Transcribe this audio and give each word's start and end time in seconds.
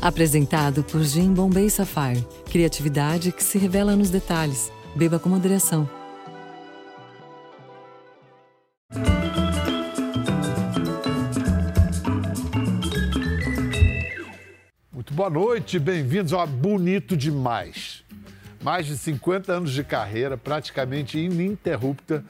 Apresentado 0.00 0.84
por 0.84 1.02
Jim 1.02 1.32
Bombay 1.32 1.70
Sapphire. 1.70 2.24
Criatividade 2.50 3.32
que 3.32 3.42
se 3.42 3.58
revela 3.58 3.96
nos 3.96 4.10
detalhes. 4.10 4.70
Beba 4.94 5.18
com 5.18 5.28
moderação. 5.28 5.88
Muito 14.92 15.14
boa 15.14 15.30
noite, 15.30 15.78
bem-vindos 15.78 16.32
ao 16.32 16.46
Bonito 16.46 17.16
Demais. 17.16 18.04
Mais 18.62 18.86
de 18.86 18.96
50 18.98 19.52
anos 19.52 19.72
de 19.72 19.82
carreira, 19.82 20.36
praticamente 20.36 21.18
ininterrupta, 21.18 22.24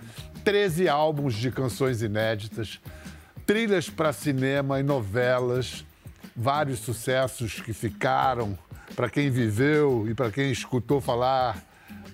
13 0.44 0.88
álbuns 0.88 1.34
de 1.34 1.50
canções 1.50 2.00
inéditas, 2.00 2.80
trilhas 3.44 3.90
para 3.90 4.12
cinema 4.12 4.78
e 4.78 4.82
novelas, 4.82 5.84
vários 6.36 6.80
sucessos 6.80 7.60
que 7.60 7.72
ficaram 7.72 8.58
para 8.94 9.08
quem 9.08 9.30
viveu 9.30 10.06
e 10.08 10.14
para 10.14 10.30
quem 10.30 10.50
escutou 10.50 11.00
falar 11.00 11.62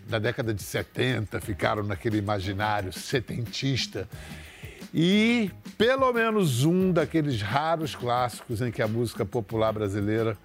da 0.08 0.18
década 0.18 0.52
de 0.52 0.62
70, 0.62 1.40
ficaram 1.40 1.82
naquele 1.82 2.18
imaginário 2.18 2.92
setentista. 2.92 4.08
E 4.92 5.50
pelo 5.78 6.12
menos 6.12 6.64
um 6.64 6.92
daqueles 6.92 7.40
raros 7.40 7.94
clássicos 7.94 8.60
em 8.60 8.70
que 8.70 8.82
a 8.82 8.88
música 8.88 9.24
popular 9.24 9.72
brasileira 9.72 10.36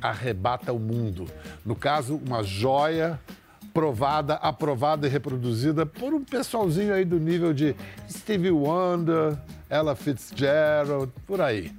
arrebata 0.00 0.72
o 0.72 0.78
mundo. 0.78 1.26
No 1.64 1.76
caso, 1.76 2.20
uma 2.26 2.42
joia 2.42 3.20
provada, 3.72 4.34
aprovada 4.34 5.06
e 5.06 5.10
reproduzida 5.10 5.86
por 5.86 6.12
um 6.12 6.24
pessoalzinho 6.24 6.92
aí 6.92 7.04
do 7.04 7.18
nível 7.18 7.54
de 7.54 7.74
Stevie 8.10 8.50
Wonder, 8.50 9.38
Ella 9.70 9.94
Fitzgerald, 9.94 11.10
por 11.26 11.40
aí. 11.40 11.72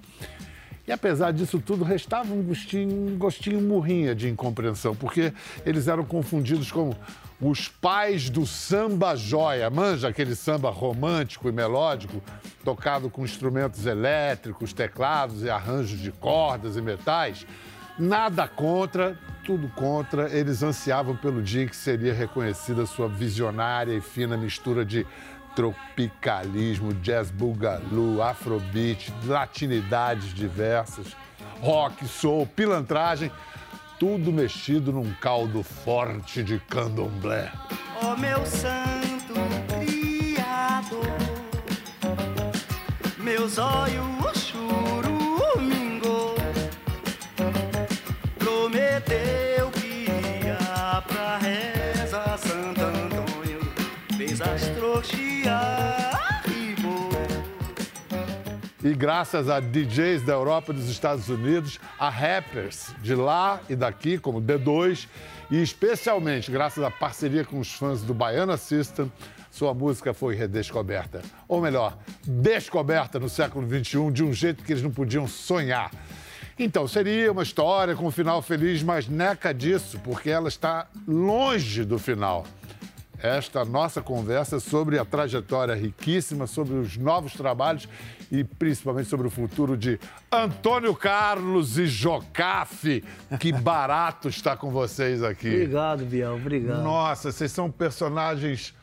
E 0.85 0.91
apesar 0.91 1.31
disso 1.31 1.59
tudo, 1.59 1.83
restava 1.83 2.33
um 2.33 2.43
gostinho, 2.43 3.13
um 3.13 3.17
gostinho 3.17 3.61
murrinha 3.61 4.13
de 4.13 4.27
incompreensão, 4.27 4.93
porque 4.93 5.31
eles 5.65 5.87
eram 5.87 6.03
confundidos 6.03 6.71
com 6.71 6.93
os 7.39 7.69
pais 7.69 8.29
do 8.29 8.45
samba 8.45 9.15
joia. 9.15 9.69
Manja 9.69 10.09
aquele 10.09 10.35
samba 10.35 10.69
romântico 10.69 11.47
e 11.47 11.53
melódico, 11.53 12.21
tocado 12.65 13.09
com 13.09 13.23
instrumentos 13.23 13.85
elétricos, 13.85 14.73
teclados 14.73 15.43
e 15.43 15.49
arranjos 15.49 15.99
de 15.99 16.11
cordas 16.11 16.75
e 16.75 16.81
metais. 16.81 17.47
Nada 17.97 18.47
contra, 18.47 19.17
tudo 19.45 19.69
contra. 19.69 20.29
Eles 20.35 20.63
ansiavam 20.63 21.15
pelo 21.15 21.41
dia 21.41 21.67
que 21.67 21.75
seria 21.75 22.13
reconhecida 22.13 22.85
sua 22.85 23.07
visionária 23.07 23.93
e 23.93 24.01
fina 24.01 24.35
mistura 24.35 24.83
de 24.83 25.05
tropicalismo, 25.55 26.93
jazz 26.93 27.31
bugaloo, 27.31 28.21
afrobeat, 28.21 29.11
latinidades 29.25 30.33
diversas, 30.33 31.15
rock, 31.61 32.05
soul, 32.07 32.47
pilantragem, 32.47 33.31
tudo 33.99 34.31
mexido 34.31 34.91
num 34.91 35.13
caldo 35.21 35.63
forte 35.63 36.43
de 36.43 36.59
candomblé. 36.59 37.51
Oh, 38.01 38.17
meu 38.17 38.45
santo 38.45 39.33
criador, 39.79 41.05
meus 43.19 43.57
olhos 43.57 44.22
E 58.83 58.93
graças 58.93 59.49
a 59.49 59.61
DJs 59.61 60.23
da 60.23 60.33
Europa 60.33 60.73
e 60.73 60.75
dos 60.75 60.89
Estados 60.89 61.29
Unidos, 61.29 61.79
a 61.97 62.09
rappers 62.09 62.93
de 63.01 63.15
lá 63.15 63.61
e 63.69 63.75
daqui, 63.75 64.17
como 64.17 64.41
D2, 64.41 65.07
e 65.49 65.61
especialmente 65.61 66.51
graças 66.51 66.83
à 66.83 66.91
parceria 66.91 67.45
com 67.45 67.59
os 67.59 67.71
fãs 67.71 68.01
do 68.01 68.13
Baiana 68.13 68.57
System, 68.57 69.09
sua 69.49 69.73
música 69.73 70.13
foi 70.13 70.35
redescoberta. 70.35 71.21
Ou 71.47 71.61
melhor, 71.61 71.97
descoberta 72.23 73.19
no 73.19 73.29
século 73.29 73.65
XXI 73.65 74.11
de 74.11 74.23
um 74.23 74.33
jeito 74.33 74.63
que 74.63 74.73
eles 74.73 74.83
não 74.83 74.91
podiam 74.91 75.27
sonhar. 75.27 75.89
Então, 76.59 76.87
seria 76.87 77.31
uma 77.31 77.43
história 77.43 77.95
com 77.95 78.05
um 78.05 78.11
final 78.11 78.41
feliz, 78.41 78.83
mas 78.83 79.07
neca 79.07 79.53
disso, 79.53 79.99
porque 80.03 80.29
ela 80.29 80.49
está 80.49 80.87
longe 81.07 81.85
do 81.85 81.97
final 81.97 82.45
esta 83.23 83.63
nossa 83.63 84.01
conversa 84.01 84.59
sobre 84.59 84.99
a 84.99 85.05
trajetória 85.05 85.73
riquíssima, 85.73 86.45
sobre 86.45 86.73
os 86.73 86.97
novos 86.97 87.31
trabalhos 87.31 87.87
e 88.29 88.43
principalmente 88.43 89.07
sobre 89.07 89.25
o 89.25 89.29
futuro 89.29 89.77
de 89.77 89.97
Antônio 90.29 90.93
Carlos 90.93 91.77
e 91.77 91.87
Jocafe. 91.87 93.01
Que 93.39 93.53
barato 93.53 94.27
estar 94.27 94.57
com 94.57 94.69
vocês 94.69 95.23
aqui. 95.23 95.47
Obrigado, 95.47 96.05
Biel, 96.05 96.35
obrigado. 96.35 96.83
Nossa, 96.83 97.31
vocês 97.31 97.49
são 97.49 97.71
personagens 97.71 98.75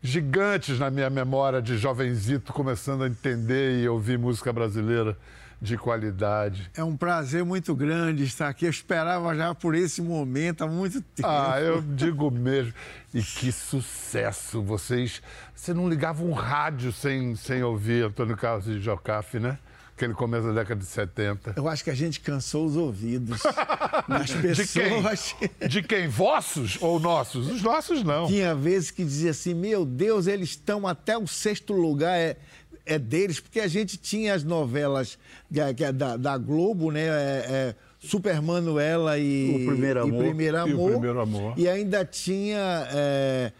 gigantes 0.00 0.78
na 0.78 0.88
minha 0.88 1.10
memória 1.10 1.60
de 1.60 1.76
jovenzito, 1.76 2.52
começando 2.52 3.02
a 3.02 3.08
entender 3.08 3.82
e 3.82 3.88
ouvir 3.88 4.16
música 4.16 4.52
brasileira 4.52 5.18
de 5.62 5.78
qualidade. 5.78 6.68
É 6.76 6.82
um 6.82 6.96
prazer 6.96 7.44
muito 7.44 7.72
grande 7.72 8.24
estar 8.24 8.48
aqui. 8.48 8.66
Eu 8.66 8.70
esperava 8.70 9.32
já 9.36 9.54
por 9.54 9.76
esse 9.76 10.02
momento 10.02 10.64
há 10.64 10.66
muito 10.66 11.00
tempo. 11.00 11.28
Ah, 11.28 11.60
eu 11.60 11.80
digo 11.80 12.32
mesmo. 12.32 12.74
E 13.14 13.22
que 13.22 13.52
sucesso! 13.52 14.60
Vocês. 14.60 15.22
Você 15.54 15.72
não 15.72 15.88
ligava 15.88 16.24
um 16.24 16.32
rádio 16.32 16.92
sem, 16.92 17.36
sem 17.36 17.62
ouvir 17.62 18.04
Antônio 18.06 18.36
Carlos 18.36 18.64
de 18.64 18.80
Jocafe, 18.80 19.38
né? 19.38 19.56
Aquele 19.94 20.14
começo 20.14 20.48
da 20.48 20.54
década 20.54 20.80
de 20.80 20.86
70. 20.86 21.54
Eu 21.56 21.68
acho 21.68 21.84
que 21.84 21.90
a 21.90 21.94
gente 21.94 22.18
cansou 22.18 22.66
os 22.66 22.74
ouvidos 22.74 23.40
das 24.08 24.32
pessoas. 24.32 25.36
De 25.38 25.48
quem? 25.48 25.68
De 25.68 25.82
quem? 25.82 26.08
Vossos 26.08 26.76
ou 26.80 26.98
nossos? 26.98 27.48
Os 27.48 27.62
nossos 27.62 28.02
não. 28.02 28.26
Tinha 28.26 28.52
vezes 28.52 28.90
que 28.90 29.04
dizia 29.04 29.30
assim: 29.30 29.54
meu 29.54 29.84
Deus, 29.84 30.26
eles 30.26 30.50
estão 30.50 30.88
até 30.88 31.16
o 31.16 31.28
sexto 31.28 31.72
lugar. 31.72 32.18
É 32.18 32.36
é 32.84 32.98
deles, 32.98 33.40
porque 33.40 33.60
a 33.60 33.68
gente 33.68 33.96
tinha 33.96 34.34
as 34.34 34.44
novelas 34.44 35.18
da, 35.50 35.72
da, 35.92 36.16
da 36.16 36.38
Globo, 36.38 36.90
né? 36.90 37.06
É, 37.06 37.46
é, 37.48 37.74
Super 38.00 38.42
Manuela 38.42 39.16
e 39.18 39.62
o 39.62 39.66
Primeiro 39.66 40.02
Amor. 40.02 40.24
E, 40.24 40.26
Primeiro 40.26 40.56
Amor, 40.58 40.68
e, 40.68 40.74
o 40.74 40.90
Primeiro 40.90 41.20
Amor. 41.20 41.54
e 41.56 41.68
ainda 41.68 42.04
tinha 42.04 42.88
é, 42.90 43.52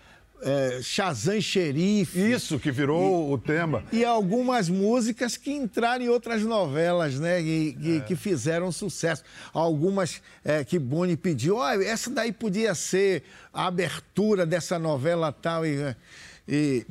é, 0.42 0.80
Shazam 0.82 1.40
Xerife. 1.40 2.18
Isso, 2.18 2.58
que 2.58 2.72
virou 2.72 3.30
e, 3.30 3.34
o 3.34 3.38
tema. 3.38 3.84
E 3.92 4.04
algumas 4.04 4.68
músicas 4.68 5.36
que 5.36 5.52
entraram 5.52 6.04
em 6.04 6.08
outras 6.08 6.42
novelas, 6.42 7.18
né? 7.20 7.40
E, 7.40 7.98
é. 7.98 8.00
que 8.00 8.16
fizeram 8.16 8.72
sucesso. 8.72 9.22
Algumas 9.52 10.20
é, 10.44 10.64
que 10.64 10.78
Boni 10.78 11.16
pediu, 11.16 11.58
oh, 11.58 11.68
essa 11.82 12.10
daí 12.10 12.32
podia 12.32 12.74
ser 12.74 13.22
a 13.52 13.66
abertura 13.66 14.44
dessa 14.44 14.78
novela 14.78 15.30
tal. 15.30 15.64
E, 15.64 15.94
e, 16.46 16.84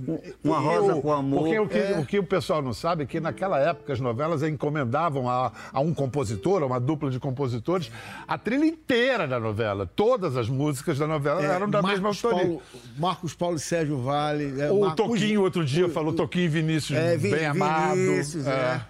uma 0.44 0.60
rosa 0.60 1.02
com 1.02 1.12
amor. 1.12 1.42
Porque 1.42 1.60
o 1.60 1.68
que, 1.68 1.78
é... 1.78 2.00
o 2.00 2.06
que, 2.06 2.20
o 2.20 2.24
pessoal 2.24 2.62
não 2.62 2.74
sabe 2.74 3.04
é 3.04 3.06
que 3.06 3.20
naquela 3.20 3.60
época 3.60 3.92
as 3.92 4.00
novelas 4.00 4.44
encomendavam 4.44 5.30
a, 5.30 5.52
a, 5.74 5.80
um 5.82 5.94
compositor, 5.94 6.64
a 6.64 6.66
uma 6.66 6.80
dupla 6.80 7.12
de 7.12 7.20
compositores, 7.20 7.92
a 8.28 8.38
trilha 8.38 8.66
inteira 8.66 9.28
da 9.28 9.40
novela. 9.40 9.86
Todas 9.86 10.38
as 10.38 10.48
músicas 10.48 10.98
da 10.98 11.06
novela 11.06 11.42
é, 11.42 11.46
eram 11.46 11.70
da 11.70 11.82
Marcos 11.82 12.00
mesma 12.00 12.10
autoria. 12.10 12.46
Paulo, 12.46 12.62
Marcos 12.98 13.34
Paulo 13.34 13.58
e 13.58 13.60
Sérgio 13.60 13.98
Vale. 14.02 14.62
É, 14.62 14.72
o 14.72 14.82
Marcos... 14.82 15.06
Toquinho 15.06 15.42
outro 15.42 15.66
dia 15.66 15.86
o, 15.86 15.90
falou, 15.90 16.14
Toquinho 16.14 16.46
e 16.46 16.48
Vinícius, 16.48 16.98
é, 16.98 17.18
bem 17.18 17.32
Vinícius, 17.32 17.48
amado. 17.48 17.96
Vinícius, 17.96 18.48
é. 18.48 18.52
é. 18.52 18.82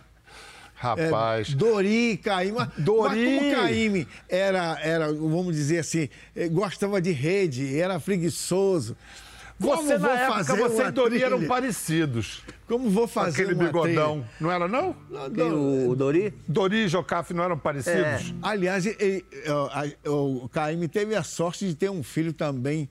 Rapaz. 0.76 1.52
É, 1.52 1.56
Dori, 1.56 2.18
Caíme. 2.18 2.58
Dori. 2.78 3.26
Mas 3.26 3.40
como 3.40 3.56
Caíme 3.56 4.08
era, 4.28 4.80
era, 4.82 5.14
vamos 5.14 5.56
dizer 5.56 5.80
assim, 5.80 6.10
eh, 6.36 6.48
gostava 6.50 7.00
de 7.00 7.12
rede, 7.12 7.80
era 7.80 8.00
preguiçoso. 8.00 8.98
Você, 9.62 9.98
na 9.98 10.10
época, 10.10 10.56
você 10.56 10.84
e 10.84 10.92
Dori 10.92 11.24
eram 11.24 11.46
parecidos. 11.46 12.42
Como 12.68 12.90
vou 12.90 13.08
fazer 13.08 13.44
Aquele 13.44 13.56
bigodão. 13.56 14.14
Trilha? 14.22 14.30
Não 14.40 14.52
era, 14.52 14.68
não? 14.68 14.96
não 15.10 15.90
o 15.90 15.96
Dori? 15.96 16.34
Dori 16.48 16.86
e 16.86 16.88
Jocafe 16.88 17.34
não 17.34 17.44
eram 17.44 17.58
parecidos? 17.58 18.00
É. 18.00 18.34
Aliás, 18.42 18.86
ele, 18.86 19.24
o 20.06 20.50
Caíme 20.50 20.88
teve 20.88 21.16
a 21.16 21.22
sorte 21.22 21.68
de 21.68 21.76
ter 21.76 21.92
um 21.92 22.02
filho 22.02 22.34
também 22.34 22.90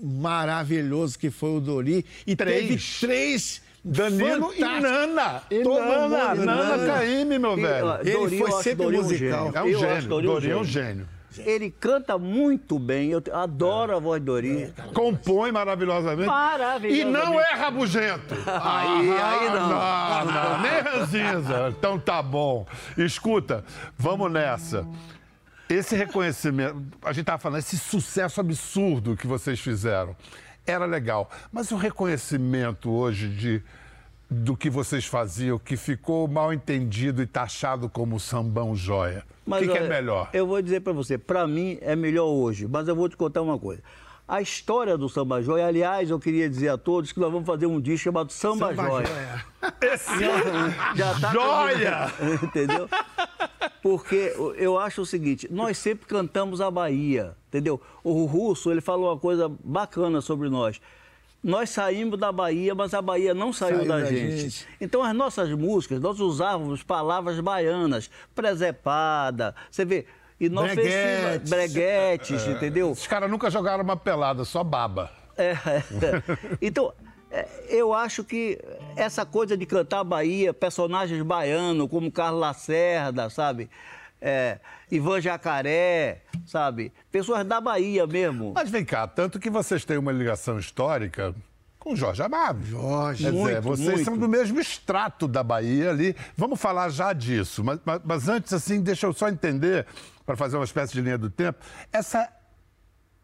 maravilhoso, 0.00 1.18
que 1.18 1.30
foi 1.30 1.56
o 1.56 1.60
Dori. 1.60 2.06
E 2.26 2.36
três. 2.36 3.00
teve 3.00 3.06
três... 3.06 3.68
Danilo 3.84 4.52
e 4.54 4.60
Nana. 4.60 5.42
E 5.50 5.62
Nana, 5.62 6.08
Nana, 6.08 6.34
Nana 6.34 6.86
Caíme, 6.86 7.38
meu 7.38 7.56
velho. 7.56 8.00
Ele 8.00 8.12
Dori, 8.12 8.38
foi 8.38 8.62
sempre 8.62 8.86
musical. 8.98 9.52
É 9.54 9.62
um 9.62 9.78
gênio. 9.78 10.08
Dori 10.20 10.50
é 10.50 10.56
um 10.56 10.64
gênio. 10.64 11.08
Ele 11.44 11.70
canta 11.70 12.18
muito 12.18 12.78
bem, 12.78 13.10
eu 13.10 13.22
adoro 13.32 13.96
a 13.96 13.98
voz 13.98 14.22
do 14.22 14.32
Ori. 14.32 14.72
Compõe 14.94 15.52
maravilhosamente. 15.52 16.26
Maravilhosamente. 16.26 17.00
E 17.00 17.04
não 17.04 17.40
é 17.40 17.52
rabugento. 17.54 18.34
aí, 18.46 19.10
aí 19.10 19.50
não. 19.50 19.68
Não, 19.68 20.24
não, 20.24 20.62
nem 20.62 20.80
ranzinza. 20.80 21.74
Então 21.78 21.98
tá 21.98 22.22
bom. 22.22 22.66
Escuta, 22.96 23.64
vamos 23.96 24.30
nessa. 24.30 24.86
Esse 25.68 25.94
reconhecimento, 25.94 26.82
a 27.02 27.12
gente 27.12 27.22
estava 27.22 27.38
falando, 27.38 27.58
esse 27.58 27.76
sucesso 27.76 28.40
absurdo 28.40 29.16
que 29.16 29.26
vocês 29.26 29.60
fizeram, 29.60 30.16
era 30.66 30.86
legal. 30.86 31.30
Mas 31.52 31.70
o 31.70 31.76
reconhecimento 31.76 32.90
hoje 32.90 33.28
de 33.28 33.62
do 34.30 34.56
que 34.56 34.68
vocês 34.68 35.06
faziam 35.06 35.58
que 35.58 35.76
ficou 35.76 36.28
mal 36.28 36.52
entendido 36.52 37.22
e 37.22 37.26
taxado 37.26 37.88
como 37.88 38.20
sambão 38.20 38.76
joia? 38.76 39.24
o 39.46 39.52
que, 39.52 39.66
que 39.66 39.78
é 39.78 39.80
olha, 39.80 39.88
melhor? 39.88 40.28
Eu 40.32 40.46
vou 40.46 40.60
dizer 40.60 40.80
para 40.80 40.92
você, 40.92 41.16
para 41.16 41.46
mim 41.46 41.78
é 41.80 41.96
melhor 41.96 42.26
hoje, 42.26 42.68
mas 42.68 42.86
eu 42.86 42.94
vou 42.94 43.08
te 43.08 43.16
contar 43.16 43.40
uma 43.40 43.58
coisa. 43.58 43.82
A 44.28 44.42
história 44.42 44.98
do 44.98 45.08
Samba 45.08 45.40
Joia, 45.40 45.66
aliás, 45.66 46.10
eu 46.10 46.20
queria 46.20 46.50
dizer 46.50 46.68
a 46.68 46.76
todos 46.76 47.12
que 47.12 47.18
nós 47.18 47.32
vamos 47.32 47.46
fazer 47.46 47.64
um 47.64 47.80
disco 47.80 48.04
chamado 48.04 48.30
Samba, 48.30 48.68
Samba 48.68 48.82
Joia. 48.82 49.06
Joia. 49.06 49.44
Já 50.94 51.18
tá 51.18 51.32
Joia! 51.32 52.12
entendeu? 52.44 52.86
Porque 53.82 54.34
eu 54.58 54.78
acho 54.78 55.00
o 55.00 55.06
seguinte, 55.06 55.48
nós 55.50 55.78
sempre 55.78 56.06
cantamos 56.06 56.60
a 56.60 56.70
Bahia, 56.70 57.34
entendeu? 57.48 57.80
O 58.04 58.26
Russo, 58.26 58.70
ele 58.70 58.82
falou 58.82 59.08
uma 59.08 59.18
coisa 59.18 59.50
bacana 59.64 60.20
sobre 60.20 60.50
nós. 60.50 60.78
Nós 61.42 61.70
saímos 61.70 62.18
da 62.18 62.32
Bahia, 62.32 62.74
mas 62.74 62.92
a 62.94 63.00
Bahia 63.00 63.32
não 63.32 63.52
saiu, 63.52 63.76
Saiu 63.78 63.88
da, 63.88 63.98
da 64.00 64.04
gente. 64.06 64.38
gente. 64.38 64.68
Então, 64.80 65.02
as 65.02 65.14
nossas 65.14 65.50
músicas, 65.50 66.00
nós 66.00 66.18
usávamos 66.18 66.82
palavras 66.82 67.38
baianas, 67.40 68.10
presepada, 68.34 69.54
você 69.70 69.84
vê... 69.84 70.06
E 70.40 70.48
nós 70.48 70.72
Breguetes. 70.72 71.50
breguetes, 71.50 72.46
entendeu? 72.46 72.92
Os 72.92 73.08
caras 73.08 73.28
nunca 73.28 73.50
jogaram 73.50 73.82
uma 73.82 73.96
pelada, 73.96 74.44
só 74.44 74.62
baba. 74.62 75.10
É, 75.36 75.50
é. 75.50 75.56
Então, 76.62 76.92
é, 77.28 77.46
eu 77.68 77.92
acho 77.92 78.22
que 78.22 78.56
essa 78.94 79.26
coisa 79.26 79.56
de 79.56 79.66
cantar 79.66 80.04
Bahia, 80.04 80.54
personagens 80.54 81.20
baianos, 81.22 81.88
como 81.88 82.08
Carlos 82.12 82.40
Lacerda, 82.40 83.28
sabe? 83.30 83.68
É, 84.20 84.58
Ivan 84.90 85.20
Jacaré, 85.20 86.22
sabe? 86.48 86.92
Pessoas 87.12 87.46
da 87.46 87.60
Bahia 87.60 88.06
mesmo. 88.06 88.52
Mas 88.54 88.70
vem 88.70 88.84
cá, 88.84 89.06
tanto 89.06 89.38
que 89.38 89.50
vocês 89.50 89.84
têm 89.84 89.98
uma 89.98 90.10
ligação 90.12 90.58
histórica 90.58 91.34
com 91.78 91.94
Jorge 91.94 92.22
Amado. 92.22 92.64
Jorge. 92.64 93.24
Quer 93.24 93.30
dizer, 93.30 93.42
Muito, 93.42 93.62
vocês 93.62 93.88
muito. 93.90 94.04
são 94.04 94.18
do 94.18 94.28
mesmo 94.28 94.58
extrato 94.60 95.28
da 95.28 95.42
Bahia 95.42 95.90
ali. 95.90 96.16
Vamos 96.36 96.60
falar 96.60 96.88
já 96.88 97.12
disso. 97.12 97.62
Mas, 97.62 97.78
mas- 97.84 98.00
mas 98.04 98.28
antes, 98.28 98.52
assim, 98.52 98.80
deixa 98.80 99.06
eu 99.06 99.12
só 99.12 99.28
entender, 99.28 99.86
para 100.26 100.36
fazer 100.36 100.56
uma 100.56 100.64
espécie 100.64 100.92
de 100.92 101.00
linha 101.00 101.16
do 101.18 101.30
tempo, 101.30 101.58
essa 101.92 102.28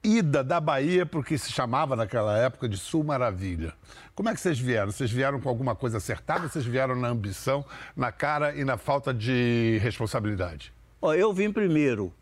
ida 0.03 0.45
da 0.45 0.61
Bahia 0.61 1.07
para 1.07 1.19
o 1.19 1.25
que 1.25 1.37
se 1.39 1.51
chamava 1.51 1.97
naquela 1.97 2.37
época 2.39 2.69
de 2.69 2.77
Sul 2.77 3.03
Maravilha. 3.03 3.73
Como 4.15 4.29
é 4.29 4.35
que 4.35 4.41
vocês 4.41 4.59
vieram? 4.59 4.93
Vocês 4.93 5.11
vieram 5.11 5.41
com 5.41 5.49
alguma 5.49 5.75
coisa 5.75 5.97
acertada? 5.97 6.47
Vocês 6.49 6.65
vieram 6.65 6.95
na 6.95 7.09
ambição, 7.09 7.65
na 7.97 8.13
cara 8.13 8.55
e 8.55 8.65
na 8.65 8.77
falta 8.77 9.13
de 9.15 9.79
responsabilidade? 9.83 10.73
Ó, 11.01 11.13
eu 11.15 11.33
vim 11.33 11.51
primeiro. 11.51 12.13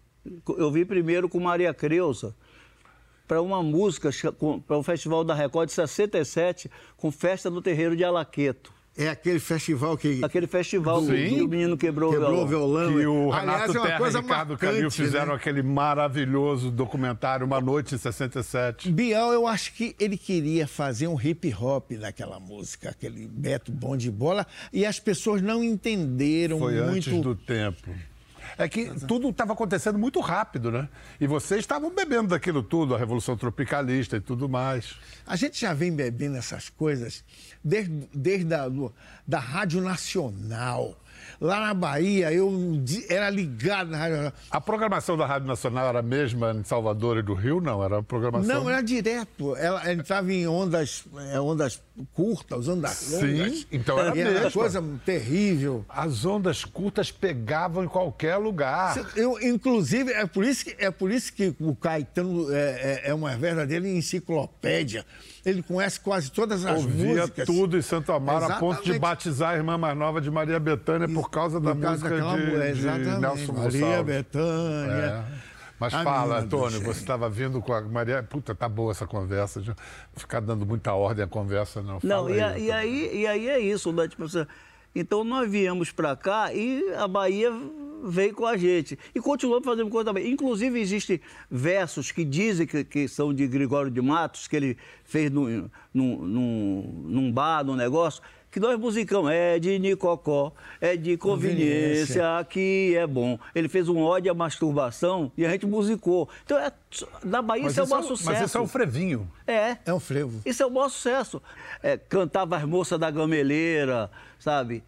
Eu 0.57 0.71
vim 0.71 0.85
primeiro 0.85 1.29
com 1.29 1.41
Maria 1.41 1.75
Creuza 1.75 2.35
para 3.27 3.41
uma 3.41 3.63
música, 3.63 4.11
para 4.67 4.77
o 4.77 4.83
Festival 4.83 5.25
da 5.25 5.35
Record 5.35 5.69
de 5.69 5.75
67, 5.75 6.71
com 6.97 7.11
Festa 7.11 7.49
no 7.49 7.63
Terreiro 7.63 7.97
de 7.97 8.05
Alaqueto. 8.05 8.73
É 8.95 9.09
aquele 9.09 9.41
festival 9.41 9.97
que 9.97 10.23
Aquele 10.23 10.47
festival 10.47 11.01
Sim. 11.01 11.07
que 11.37 11.43
o 11.43 11.49
menino 11.49 11.79
quebrou, 11.79 12.13
quebrou 12.13 12.43
o 12.43 12.47
violão. 12.47 12.93
Que 12.93 13.07
o 13.07 13.33
Aliás, 13.33 13.73
Renato 13.73 13.79
é 13.79 13.81
uma 13.81 13.87
Terra 13.87 14.01
e 14.01 14.07
Ricardo 14.07 14.29
marcante, 14.29 14.61
Calil 14.61 14.91
fizeram 14.91 15.29
né? 15.29 15.35
aquele 15.35 15.63
maravilhoso 15.63 16.71
documentário 16.71 17.47
Uma 17.47 17.59
Noite 17.59 17.95
em 17.95 17.99
67. 17.99 18.93
Bial, 18.93 19.33
eu 19.33 19.47
acho 19.47 19.73
que 19.73 19.97
ele 19.99 20.19
queria 20.19 20.67
fazer 20.67 21.09
um 21.09 21.19
hip 21.19 21.55
hop 21.59 21.93
naquela 21.93 22.39
música, 22.39 22.91
aquele 22.91 23.27
Beto 23.27 23.73
Bom 23.73 23.97
de 23.97 24.11
Bola, 24.11 24.47
e 24.71 24.85
as 24.85 25.01
pessoas 25.01 25.41
não 25.41 25.65
entenderam 25.65 26.59
Foi 26.59 26.75
muito. 26.75 26.91
antes 26.91 27.21
do 27.23 27.35
tempo. 27.35 27.89
É 28.59 28.69
que 28.69 28.91
tudo 29.07 29.31
estava 29.31 29.53
acontecendo 29.53 29.99
muito 29.99 30.21
rápido, 30.21 30.71
né? 30.71 30.89
E 31.21 31.27
vocês 31.27 31.61
estavam 31.61 31.95
bebendo 31.95 32.29
daquilo 32.29 32.63
tudo, 32.63 32.95
a 32.95 32.99
Revolução 32.99 33.37
Tropicalista 33.37 34.17
e 34.17 34.21
tudo 34.21 34.49
mais. 34.49 34.97
A 35.27 35.37
gente 35.37 35.61
já 35.61 35.73
vem 35.73 35.95
bebendo 35.95 36.37
essas 36.37 36.69
coisas 36.69 37.25
desde, 37.63 38.09
desde 38.15 38.55
a 38.55 38.69
da 39.27 39.39
Rádio 39.39 39.81
Nacional. 39.81 40.97
Lá 41.41 41.61
na 41.61 41.75
Bahia, 41.75 42.33
eu 42.33 42.51
era 43.09 43.29
ligado 43.31 43.91
na 43.91 43.97
Rádio 43.99 44.13
Nacional. 44.17 44.33
A 44.51 44.61
programação 44.61 45.17
da 45.17 45.27
Rádio 45.27 45.49
Nacional 45.49 45.89
era 45.89 45.99
a 45.99 46.03
mesma 46.03 46.53
em 46.53 46.65
Salvador 46.65 47.19
e 47.19 47.23
do 47.23 47.35
Rio? 47.35 47.61
Não, 47.61 47.83
era 47.83 47.99
a 47.99 48.03
programação... 48.03 48.63
Não, 48.63 48.71
era 48.71 48.81
direto. 48.83 49.57
Ela 49.57 49.93
entrava 49.93 50.33
em 50.33 50.47
ondas, 50.47 51.05
é, 51.33 51.41
ondas 51.41 51.83
curtas, 52.15 52.69
ondas 52.69 52.91
Sim, 52.93 53.39
longas. 53.39 53.67
então 53.71 53.99
era 53.99 54.17
e 54.17 54.21
era 54.21 54.51
coisa 54.51 54.83
terrível. 55.05 55.85
As 55.89 56.25
ondas 56.25 56.65
curtas 56.65 57.11
pegavam 57.11 57.85
em 57.85 57.89
qualquer 57.89 58.37
lugar. 58.37 58.95
Eu, 59.17 59.41
inclusive, 59.41 60.13
é 60.13 60.27
por 60.27 60.45
isso 60.45 60.65
que, 60.65 60.77
é 60.79 60.91
por 60.91 61.11
isso 61.11 61.33
que 61.33 61.55
o 61.61 61.75
Caetano 61.75 62.53
é, 62.53 63.03
é- 63.05 63.11
é 63.11 63.15
uma 63.15 63.37
verdadeira 63.37 63.87
enciclopédia. 63.89 65.05
Ele 65.45 65.63
conhece 65.63 65.99
quase 65.99 66.31
todas 66.31 66.65
as 66.65 66.83
Ouvia 66.85 67.17
músicas. 67.23 67.47
tudo 67.47 67.77
em 67.77 67.83
Santo 67.83 68.13
Amaro, 68.13 68.45
a 68.45 68.51
ponto 68.59 68.77
de 68.77 68.91
Exatamente. 68.93 68.99
batizar 69.01 69.51
a 69.51 69.57
irmã 69.57 69.77
mais 69.77 69.97
nova 69.97 70.21
de 70.21 70.31
Maria 70.31 70.61
Bethânia 70.61 71.09
por 71.09 71.29
causa 71.31 71.59
da 71.61 71.75
Por 71.75 71.81
causa 71.83 72.09
música 72.09 72.37
de, 72.39 72.47
mulher, 72.47 72.73
de 72.73 72.79
exatamente. 72.81 73.21
Nelson 73.21 73.53
Maria 73.53 73.81
Gonçalves. 73.81 74.05
Bethânia. 74.07 75.27
É. 75.39 75.53
Mas 75.81 75.95
A 75.95 76.05
fala, 76.05 76.39
Antônio, 76.39 76.81
você 76.81 77.01
estava 77.01 77.29
vindo 77.29 77.61
com 77.61 77.73
a 77.73 77.81
Maria. 77.83 78.23
Puta, 78.23 78.55
tá 78.55 78.69
boa 78.69 78.93
essa 78.93 79.05
conversa. 79.05 79.61
já. 79.61 79.75
Ficar 80.15 80.39
dando 80.39 80.65
muita 80.65 80.93
ordem 80.95 81.25
à 81.25 81.27
conversa, 81.27 81.83
não. 81.83 81.99
Não, 82.05 82.31
e, 82.31 82.35
aí, 82.35 82.41
a- 82.41 82.59
e 82.59 82.71
aí, 82.71 83.11
e 83.23 83.27
aí 83.27 83.49
é 83.49 83.59
isso, 83.59 83.93
né? 83.93 84.07
Tipo, 84.07 84.23
assim, 84.23 84.47
então 84.95 85.25
nós 85.25 85.51
viemos 85.51 85.91
para 85.91 86.15
cá 86.15 86.55
e 86.55 86.95
a 86.95 87.09
Bahia 87.09 87.51
veio 88.03 88.35
com 88.35 88.47
a 88.47 88.57
gente. 88.57 88.99
E 89.15 89.21
continuamos 89.21 89.65
fazendo 89.65 89.89
coisa 89.91 90.07
também. 90.07 90.31
Inclusive, 90.31 90.81
existem 90.81 91.21
versos 91.51 92.11
que 92.11 92.25
dizem 92.25 92.67
que, 92.67 92.83
que 92.85 93.07
são 93.09 93.33
de 93.33 93.47
Gregório 93.47 93.91
de 93.91 94.01
Matos, 94.03 94.49
que 94.49 94.57
ele 94.57 94.77
fez 95.05 95.31
num, 95.31 95.69
num, 95.93 96.17
num, 96.27 97.05
num 97.07 97.33
bar, 97.33 97.65
num 97.65 97.77
negócio, 97.77 98.23
que 98.51 98.61
nós 98.61 98.79
musicamos. 98.79 99.31
É 99.33 99.59
de 99.59 99.79
Nicocó, 99.79 100.53
é 100.81 100.95
de 100.97 101.17
conveniência, 101.17 102.39
aqui 102.39 102.95
é 102.97 103.07
bom. 103.07 103.39
Ele 103.55 103.69
fez 103.69 103.89
um 103.89 103.99
ódio 103.99 104.31
à 104.31 104.35
masturbação 104.35 105.33
e 105.37 105.47
a 105.47 105.51
gente 105.51 105.65
musicou. 105.67 106.29
Então, 106.45 106.59
é, 106.59 106.71
na 107.25 107.41
Bahia 107.41 107.63
Mas 107.65 107.73
isso 107.73 107.81
é 107.81 107.85
é 107.85 107.87
maior 107.87 108.05
um- 108.05 108.09
sucesso. 108.09 108.31
mas 108.31 108.43
isso 108.47 108.59
é 108.59 108.61
um 108.61 108.69
frevinho. 108.69 109.31
É. 109.47 109.79
É 109.87 109.95
um 109.95 110.01
frevo. 110.01 110.41
Isso 110.45 110.63
é 110.63 110.67
o 110.67 110.71
maior 110.71 110.89
sucesso. 110.91 111.41
É, 111.83 111.97
cantava 111.97 112.57
as 112.57 112.65
moças 112.65 112.99
da 112.99 113.11
gameleira, 113.11 114.11
sabe? 114.39 114.83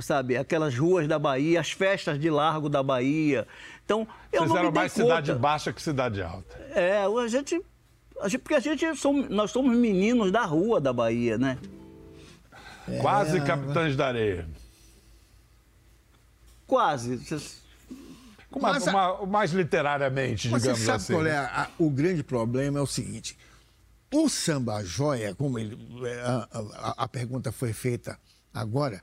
Sabe, 0.00 0.36
aquelas 0.36 0.76
ruas 0.76 1.06
da 1.06 1.18
Bahia, 1.18 1.60
as 1.60 1.70
festas 1.70 2.18
de 2.18 2.28
largo 2.28 2.68
da 2.68 2.82
Bahia. 2.82 3.46
Então, 3.84 4.06
eu 4.32 4.40
Vocês 4.40 4.50
não 4.50 4.58
eram 4.58 4.72
mais 4.72 4.92
conta. 4.92 5.04
cidade 5.04 5.34
baixa 5.34 5.72
que 5.72 5.80
cidade 5.80 6.20
alta. 6.20 6.56
É, 6.74 7.02
a 7.04 7.28
gente, 7.28 7.62
a 8.20 8.28
gente- 8.28 8.40
porque 8.40 8.54
a 8.54 8.60
gente 8.60 8.96
somos, 8.96 9.28
nós 9.30 9.50
somos 9.52 9.76
meninos 9.76 10.32
da 10.32 10.44
rua 10.44 10.80
da 10.80 10.92
Bahia, 10.92 11.38
né? 11.38 11.56
É, 12.88 12.98
Quase 12.98 13.40
capitães 13.42 13.96
da 13.96 14.08
areia. 14.08 14.48
Quase. 16.66 17.20
Uma, 18.50 18.72
Mas 18.72 18.88
a- 18.88 18.90
uma- 18.90 19.26
mais 19.26 19.52
literariamente, 19.52 20.48
Mas 20.48 20.62
você 20.62 20.68
digamos 20.72 20.84
sabe 20.86 20.96
assim. 20.96 21.12
qual 21.12 21.26
é 21.26 21.36
a- 21.36 21.62
a- 21.62 21.68
o 21.78 21.90
grande 21.90 22.22
problema? 22.24 22.78
É 22.78 22.82
o 22.82 22.86
seguinte: 22.86 23.36
o 24.12 24.28
samba 24.28 24.82
joia, 24.84 25.34
como 25.34 25.58
ele, 25.58 25.78
é, 26.06 26.20
a, 26.22 26.48
a- 26.52 26.94
a 27.04 27.08
pergunta 27.08 27.52
foi 27.52 27.72
feita 27.72 28.18
agora, 28.52 29.02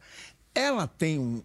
ela 0.53 0.87
tem 0.87 1.19
um- 1.19 1.43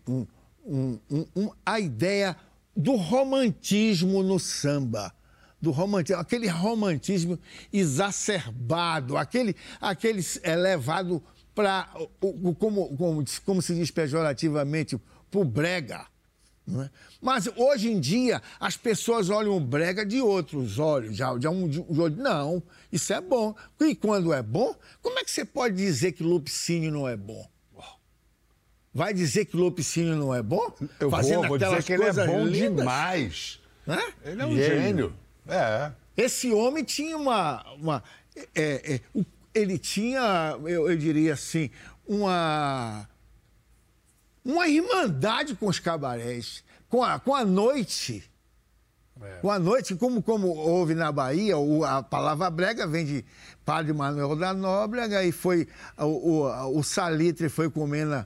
um- 0.66 0.98
um- 1.36 1.50
a 1.64 1.80
ideia 1.80 2.36
do 2.76 2.94
romantismo 2.96 4.22
no 4.22 4.38
samba. 4.38 5.12
Do 5.60 5.70
romantismo, 5.72 6.20
aquele 6.20 6.46
romantismo 6.46 7.38
exacerbado, 7.72 9.16
aquele, 9.16 9.56
aquele 9.80 10.24
é 10.42 10.54
levado 10.54 11.22
para, 11.54 11.88
como, 12.20 12.94
como, 12.96 13.24
como 13.44 13.62
se 13.62 13.74
diz 13.74 13.90
pejorativamente, 13.90 14.96
para 15.30 15.40
o 15.40 15.44
brega. 15.44 16.06
é? 16.80 16.90
Mas 17.20 17.48
hoje 17.56 17.90
em 17.90 17.98
dia 17.98 18.40
as 18.60 18.76
pessoas 18.76 19.30
olham 19.30 19.56
o 19.56 19.60
brega 19.60 20.06
de 20.06 20.20
outros 20.20 20.78
olhos, 20.78 21.16
já, 21.16 21.36
de 21.36 21.48
um, 21.48 21.66
de 21.66 21.80
olho. 21.80 22.16
Não, 22.16 22.62
isso 22.92 23.12
é 23.12 23.20
bom. 23.20 23.54
E 23.80 23.96
quando 23.96 24.32
é 24.32 24.42
bom, 24.42 24.76
como 25.02 25.18
é 25.18 25.24
que 25.24 25.30
você 25.30 25.44
pode 25.44 25.74
dizer 25.74 26.12
que 26.12 26.22
Lupicínio 26.22 26.92
não 26.92 27.08
é 27.08 27.16
bom? 27.16 27.44
Vai 28.92 29.12
dizer 29.14 29.44
que 29.44 29.56
Lupicínio 29.56 30.16
não 30.16 30.34
é 30.34 30.42
bom? 30.42 30.72
Eu 30.98 31.10
Fazendo 31.10 31.40
vou, 31.40 31.48
vou 31.48 31.58
dizer 31.58 31.82
que 31.84 31.92
ele 31.92 32.04
é 32.04 32.12
bom 32.12 32.44
lindas, 32.46 32.76
demais. 32.78 33.60
né? 33.86 34.02
Ele 34.24 34.42
é 34.42 34.46
um 34.46 34.56
gênio. 34.56 35.14
É. 35.46 35.92
Esse 36.16 36.50
homem 36.52 36.82
tinha 36.84 37.16
uma. 37.16 37.64
uma 37.74 38.02
é, 38.54 38.94
é, 38.94 39.00
o- 39.14 39.24
ele 39.54 39.78
tinha, 39.78 40.56
eu, 40.64 40.90
eu 40.90 40.96
diria 40.96 41.34
assim, 41.34 41.70
uma. 42.06 43.08
Uma 44.44 44.66
irmandade 44.66 45.54
com 45.54 45.66
os 45.66 45.78
cabarés, 45.78 46.64
com 46.88 47.02
a, 47.02 47.18
com 47.18 47.34
a 47.34 47.44
noite. 47.44 48.28
É. 49.20 49.38
Com 49.40 49.50
a 49.50 49.58
noite, 49.58 49.94
como, 49.96 50.22
como 50.22 50.48
houve 50.48 50.94
na 50.94 51.10
Bahia, 51.12 51.58
o- 51.58 51.84
a 51.84 52.02
palavra 52.02 52.48
brega 52.48 52.86
vem 52.86 53.04
de 53.04 53.24
Padre 53.64 53.92
Manuel 53.92 54.34
da 54.36 54.54
Nóbrega 54.54 55.22
e 55.24 55.32
foi. 55.32 55.68
O, 55.98 56.44
o, 56.46 56.78
o 56.78 56.82
Salitre 56.82 57.48
foi 57.48 57.68
comendo 57.70 58.24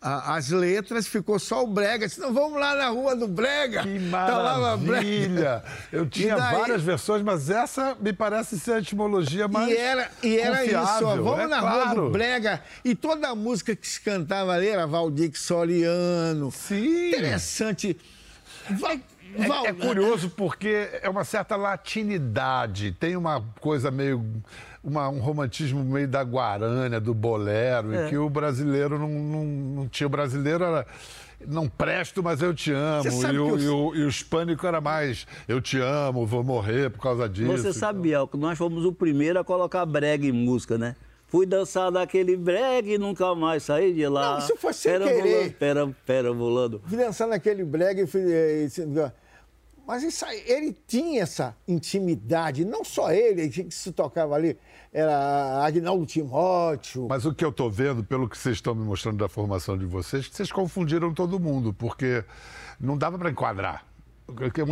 a, 0.00 0.36
as 0.36 0.48
letras, 0.50 1.06
ficou 1.06 1.38
só 1.38 1.62
o 1.62 1.66
Brega. 1.66 2.06
Disse, 2.08 2.20
não, 2.20 2.32
vamos 2.32 2.58
lá 2.58 2.74
na 2.74 2.88
rua 2.88 3.14
do 3.14 3.28
Brega. 3.28 3.82
Que 3.82 3.98
Tá 4.10 4.38
lá 4.38 4.74
o 4.74 4.78
Brega. 4.78 4.92
maravilha! 4.92 5.64
Eu 5.92 6.06
tinha 6.06 6.36
daí- 6.36 6.56
várias 6.58 6.82
versões, 6.82 7.22
mas 7.22 7.50
essa 7.50 7.96
me 8.00 8.12
parece 8.12 8.58
ser 8.58 8.72
a 8.72 8.78
etimologia 8.78 9.46
mais 9.48 9.68
E 9.70 9.76
era, 9.76 10.10
e 10.22 10.38
era 10.38 10.64
isso, 10.64 10.76
ó, 10.76 10.80
confiável, 10.86 11.24
vamos 11.24 11.40
é 11.40 11.46
na 11.46 11.60
rua 11.60 11.70
claro. 11.82 12.02
do 12.06 12.10
Brega. 12.10 12.62
E 12.84 12.94
toda 12.94 13.28
a 13.28 13.34
música 13.34 13.76
que 13.76 13.86
se 13.86 14.00
cantava 14.00 14.52
ali 14.52 14.68
era 14.68 14.86
Valdir 14.86 15.32
Soriano. 15.38 16.50
Sim. 16.50 17.08
Interessante. 17.08 17.96
Vai, 18.70 19.00
É, 19.64 19.68
é 19.68 19.72
curioso 19.72 20.30
porque 20.30 20.88
é 21.02 21.08
uma 21.08 21.24
certa 21.24 21.56
latinidade, 21.56 22.92
tem 22.98 23.16
uma 23.16 23.44
coisa 23.60 23.90
meio. 23.90 24.24
Uma- 24.82 25.08
um 25.08 25.18
romantismo 25.20 25.82
meio 25.84 26.08
da 26.08 26.22
guarânia, 26.22 27.00
do 27.00 27.12
bolero, 27.14 27.92
É. 27.94 28.06
e 28.06 28.08
que 28.10 28.16
o 28.18 28.28
brasileiro 28.30 28.98
não, 28.98 29.08
não, 29.08 29.44
não 29.44 29.88
tinha. 29.88 30.06
O 30.06 30.10
brasileiro 30.10 30.64
era. 30.64 30.86
Não 31.46 31.66
presto, 31.66 32.22
mas 32.22 32.42
eu 32.42 32.52
te 32.52 32.70
amo. 32.70 33.02
E 33.08 33.38
o, 33.38 33.48
eu- 33.48 33.58
e, 33.58 33.68
o, 33.68 33.94
e 33.96 34.02
o 34.04 34.08
hispânico 34.08 34.66
era 34.66 34.78
mais 34.78 35.26
eu 35.48 35.58
te 35.58 35.78
amo, 35.80 36.26
vou 36.26 36.44
morrer 36.44 36.90
por 36.90 37.00
causa 37.00 37.26
disso. 37.26 37.50
Você 37.50 37.72
sabe, 37.72 38.00
Biel, 38.00 38.28
que 38.28 38.36
nós 38.36 38.58
fomos 38.58 38.84
o 38.84 38.92
primeiro 38.92 39.38
a 39.38 39.44
colocar 39.44 39.86
brega 39.86 40.26
em 40.26 40.32
música, 40.32 40.76
né? 40.76 40.94
Fui 41.28 41.46
dançar 41.46 41.90
daquele 41.92 42.36
brega 42.36 42.90
e 42.90 42.98
nunca 42.98 43.34
mais 43.34 43.62
saí 43.62 43.94
de 43.94 44.06
lá. 44.06 44.32
Não, 44.32 44.38
isso 44.40 44.56
foi 44.58 44.72
sem 44.74 44.92
pera 44.92 45.04
querer. 45.06 45.22
Volando, 45.22 45.52
pera, 45.54 45.96
pera, 46.04 46.32
volando. 46.32 46.82
fui 46.86 46.98
dançar 46.98 47.28
naquele 47.28 47.64
brega 47.64 48.02
e 48.02 48.06
fui. 48.06 48.20
Mas 49.90 50.04
isso 50.04 50.24
ele 50.46 50.72
tinha 50.86 51.20
essa 51.20 51.56
intimidade, 51.66 52.64
não 52.64 52.84
só 52.84 53.10
ele, 53.10 53.48
que 53.48 53.74
se 53.74 53.90
tocava 53.90 54.36
ali, 54.36 54.56
era 54.92 55.64
Agnaldo 55.64 56.06
Timóteo. 56.06 57.08
Mas 57.08 57.26
o 57.26 57.34
que 57.34 57.44
eu 57.44 57.48
estou 57.48 57.68
vendo, 57.68 58.04
pelo 58.04 58.28
que 58.28 58.38
vocês 58.38 58.58
estão 58.58 58.72
me 58.72 58.84
mostrando 58.84 59.18
da 59.18 59.28
formação 59.28 59.76
de 59.76 59.84
vocês, 59.86 60.28
que 60.28 60.36
vocês 60.36 60.52
confundiram 60.52 61.12
todo 61.12 61.40
mundo, 61.40 61.74
porque 61.74 62.24
não 62.78 62.96
dava 62.96 63.18
para 63.18 63.30
enquadrar. 63.30 63.84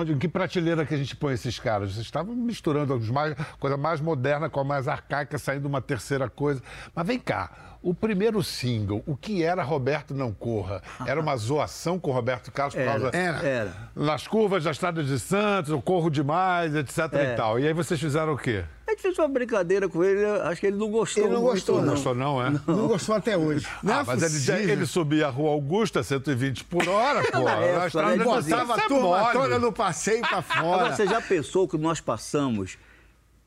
Em 0.08 0.18
que 0.18 0.28
prateleira 0.28 0.86
que 0.86 0.94
a 0.94 0.96
gente 0.96 1.16
põe 1.16 1.34
esses 1.34 1.58
caras? 1.58 1.94
Vocês 1.94 2.06
estavam 2.06 2.32
misturando 2.32 2.96
mais, 3.12 3.34
coisa 3.58 3.76
mais 3.76 4.00
moderna 4.00 4.48
com 4.48 4.60
a 4.60 4.64
mais 4.64 4.86
arcaica, 4.86 5.36
saindo 5.36 5.66
uma 5.66 5.82
terceira 5.82 6.30
coisa. 6.30 6.62
Mas 6.94 7.04
vem 7.04 7.18
cá, 7.18 7.77
o 7.82 7.94
primeiro 7.94 8.42
single, 8.42 9.02
o 9.06 9.16
que 9.16 9.42
era 9.42 9.62
Roberto 9.62 10.12
Não 10.14 10.32
Corra? 10.32 10.82
Era 11.06 11.20
uma 11.20 11.36
zoação 11.36 11.98
com 11.98 12.10
o 12.10 12.14
Roberto 12.14 12.50
Carlos 12.50 12.74
por 12.74 12.80
Era, 12.80 12.90
causa... 12.92 13.10
Era. 13.16 13.38
Era. 13.46 13.72
Nas 13.94 14.26
curvas 14.26 14.64
da 14.64 14.70
Estrada 14.72 15.02
de 15.04 15.18
Santos, 15.18 15.70
eu 15.70 15.80
corro 15.80 16.10
demais, 16.10 16.74
etc 16.74 16.98
É. 17.12 17.32
e 17.32 17.36
tal. 17.36 17.58
E 17.58 17.66
aí 17.66 17.72
vocês 17.72 17.98
fizeram 18.00 18.32
o 18.34 18.38
quê? 18.38 18.64
A 18.86 18.90
gente 18.92 19.02
fez 19.02 19.18
uma 19.18 19.28
brincadeira 19.28 19.86
com 19.88 20.02
ele, 20.02 20.24
acho 20.24 20.60
que 20.60 20.66
ele 20.66 20.76
não 20.76 20.90
gostou. 20.90 21.22
Ele 21.24 21.34
não 21.34 21.42
muito, 21.42 21.54
gostou, 21.54 21.82
Não 21.82 21.90
gostou 21.94 22.14
não, 22.14 22.42
é? 22.44 22.50
Não 22.66 22.88
gostou 22.88 23.14
até 23.14 23.36
hoje. 23.36 23.66
Não 23.82 23.94
Ah, 23.94 24.00
é 24.00 24.04
mas 24.04 24.48
ele, 24.48 24.72
ele 24.72 24.86
subia 24.86 25.26
a 25.26 25.30
rua 25.30 25.50
Augusta, 25.50 26.02
120 26.02 26.64
por 26.64 26.88
hora, 26.88 27.22
pô. 27.30 27.40
Na 27.40 27.52
época, 27.56 27.82
A 27.82 27.86
estrada 27.86 28.10
né? 28.10 28.18
de 28.18 28.24
Botava 28.24 28.74
a 28.74 28.78
é 28.78 28.88
turma 28.88 29.20
mole. 29.20 29.32
toda 29.34 29.58
no 29.58 29.72
passeio 29.72 30.22
pra 30.22 30.40
fora. 30.42 30.60
Agora, 30.60 30.96
você 30.96 31.06
já 31.06 31.20
pensou 31.20 31.68
que 31.68 31.76
nós 31.76 32.00
passamos 32.00 32.78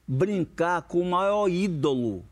brincar 0.08 0.84
com 0.84 1.00
o 1.02 1.06
maior 1.10 1.48
ídolo? 1.50 2.24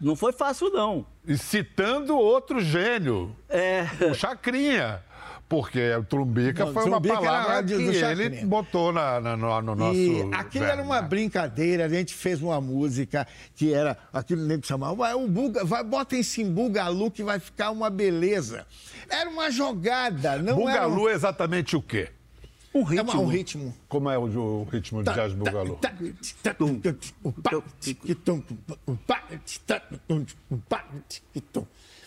Não 0.00 0.14
foi 0.16 0.32
fácil, 0.32 0.70
não. 0.70 1.06
E 1.26 1.36
citando 1.38 2.16
outro 2.16 2.60
gênio, 2.60 3.34
É. 3.48 3.86
o 4.10 4.14
Chacrinha. 4.14 5.02
Porque 5.46 5.94
o 5.94 6.02
trumbica 6.02 6.64
Não, 6.64 6.72
foi 6.72 6.84
uma 6.84 6.92
trumbica 7.00 7.14
era 7.16 7.22
palavra 7.22 7.62
do- 7.62 7.68
que 7.68 7.74
do 7.84 7.90
ele 7.92 8.00
Chacrinha. 8.00 8.46
botou 8.46 8.92
na, 8.92 9.20
na- 9.20 9.36
no, 9.36 9.60
no 9.62 9.74
nosso... 9.74 9.94
E 9.98 10.30
aquilo 10.34 10.64
era 10.64 10.82
uma 10.82 11.02
né? 11.02 11.08
brincadeira, 11.08 11.84
a 11.84 11.88
gente 11.88 12.14
fez 12.14 12.40
uma 12.42 12.60
música 12.62 13.26
que 13.54 13.72
era, 13.72 13.96
aquilo 14.12 14.42
nem 14.46 14.58
chamava, 14.62 14.94
vai, 14.94 15.14
o 15.14 15.28
Buga, 15.28 15.62
vai, 15.64 15.84
bota 15.84 16.16
em 16.16 16.50
Bugalu 16.50 17.10
que 17.10 17.22
vai 17.22 17.38
ficar 17.38 17.70
uma 17.70 17.90
beleza. 17.90 18.66
Era 19.08 19.28
uma 19.28 19.50
jogada, 19.50 20.38
não 20.38 20.68
era 20.68 20.88
Bugalu 20.88 21.08
é 21.10 21.12
exatamente 21.12 21.76
o 21.76 21.82
quê? 21.82 22.08
Um 22.74 22.80
um, 22.80 22.82
é 22.82 22.90
ritmo. 22.90 23.12
uma- 23.12 23.20
um 23.20 23.26
ritmo. 23.26 23.74
Como 23.88 24.10
é 24.10 24.18
o, 24.18 24.22
o 24.24 24.64
ritmo 24.64 25.02
de 25.02 25.12
jazz 25.14 25.32
Bugalu? 25.32 25.78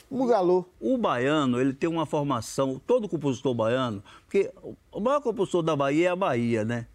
Bugalu. 0.09 0.65
O 0.79 0.97
baiano, 0.97 1.59
ele 1.59 1.73
tem 1.73 1.89
uma 1.89 2.05
formação, 2.05 2.81
todo 2.85 3.09
compositor 3.09 3.53
baiano, 3.53 4.01
porque 4.25 4.51
o 4.91 4.99
maior 4.99 5.19
compositor 5.21 5.61
da 5.61 5.75
Bahia 5.75 6.07
é 6.07 6.11
a 6.11 6.15
Bahia, 6.15 6.63
né? 6.63 6.87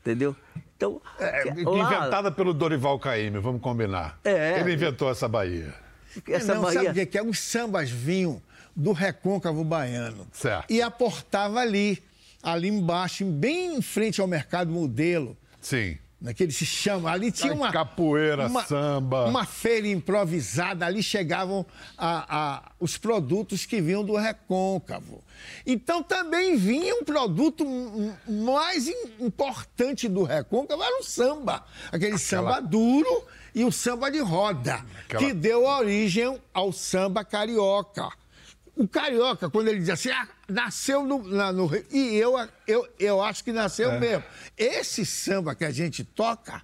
Entendeu? 0.00 0.34
Então, 0.76 1.00
É, 1.18 1.44
lá- 1.64 1.94
inventada 1.94 2.30
pelo 2.30 2.52
Dorival 2.52 2.98
Caymmi, 2.98 3.38
vamos 3.38 3.60
combinar. 3.62 4.18
É. 4.24 4.58
Ele 4.60 4.74
inventou 4.74 5.08
essa 5.10 5.28
Bahia. 5.28 5.74
essa 6.28 6.54
não, 6.54 6.62
Bahia... 6.62 6.74
sabe 6.82 6.90
o 6.90 6.94
que 6.94 7.06
que 7.06 7.18
é? 7.18 7.22
Os 7.22 7.38
sambas 7.38 7.88
vinham 7.90 8.42
do 8.74 8.92
recôncavo 8.92 9.62
baiano. 9.64 10.26
Certo. 10.32 10.70
E 10.70 10.80
aportava 10.82 11.60
ali, 11.60 12.02
ali 12.42 12.68
embaixo, 12.68 13.24
bem 13.24 13.76
em 13.76 13.82
frente 13.82 14.20
ao 14.20 14.26
mercado 14.26 14.70
modelo. 14.70 15.36
Sim. 15.60 15.96
Naquele 16.20 16.52
se 16.52 16.64
chama. 16.64 17.10
Ali 17.10 17.32
tinha 17.32 17.50
Ai, 17.52 17.58
uma. 17.58 17.72
capoeira, 17.72 18.48
samba. 18.64 19.24
Uma 19.26 19.44
feira 19.44 19.88
improvisada. 19.88 20.86
Ali 20.86 21.02
chegavam 21.02 21.66
a- 21.98 22.26
a- 22.28 22.72
os 22.78 22.96
produtos 22.96 23.66
que 23.66 23.80
vinham 23.80 24.04
do 24.04 24.14
recôncavo. 24.14 25.20
Então 25.66 26.00
também 26.00 26.56
vinha 26.56 26.94
um 26.94 27.02
produto 27.04 27.66
mais 28.28 28.86
im- 28.86 29.10
importante 29.26 30.08
do 30.08 30.22
recôncavo, 30.22 30.80
era 30.80 31.00
o 31.00 31.02
samba. 31.02 31.64
Aquele 31.90 32.16
samba 32.18 32.60
duro 32.60 33.24
e 33.52 33.64
o 33.64 33.72
samba 33.72 34.08
de 34.08 34.20
roda, 34.20 34.84
Aquela- 35.04 35.24
que 35.24 35.32
deu 35.34 35.64
origem 35.64 36.38
ao 36.54 36.72
samba 36.72 37.24
carioca. 37.24 38.08
O 38.74 38.88
carioca, 38.88 39.50
quando 39.50 39.68
ele 39.68 39.80
diz 39.80 39.90
assim, 39.90 40.10
ah, 40.10 40.26
nasceu 40.48 41.04
no, 41.04 41.22
na- 41.22 41.52
no 41.52 41.66
Rio. 41.66 41.84
E 41.90 42.14
eu, 42.16 42.34
eu, 42.66 42.88
eu 42.98 43.22
acho 43.22 43.44
que 43.44 43.52
nasceu 43.52 43.90
É. 43.92 44.00
mesmo. 44.00 44.24
Esse 44.56 45.04
samba 45.04 45.54
que 45.54 45.64
a 45.64 45.70
gente 45.70 46.02
toca 46.04 46.62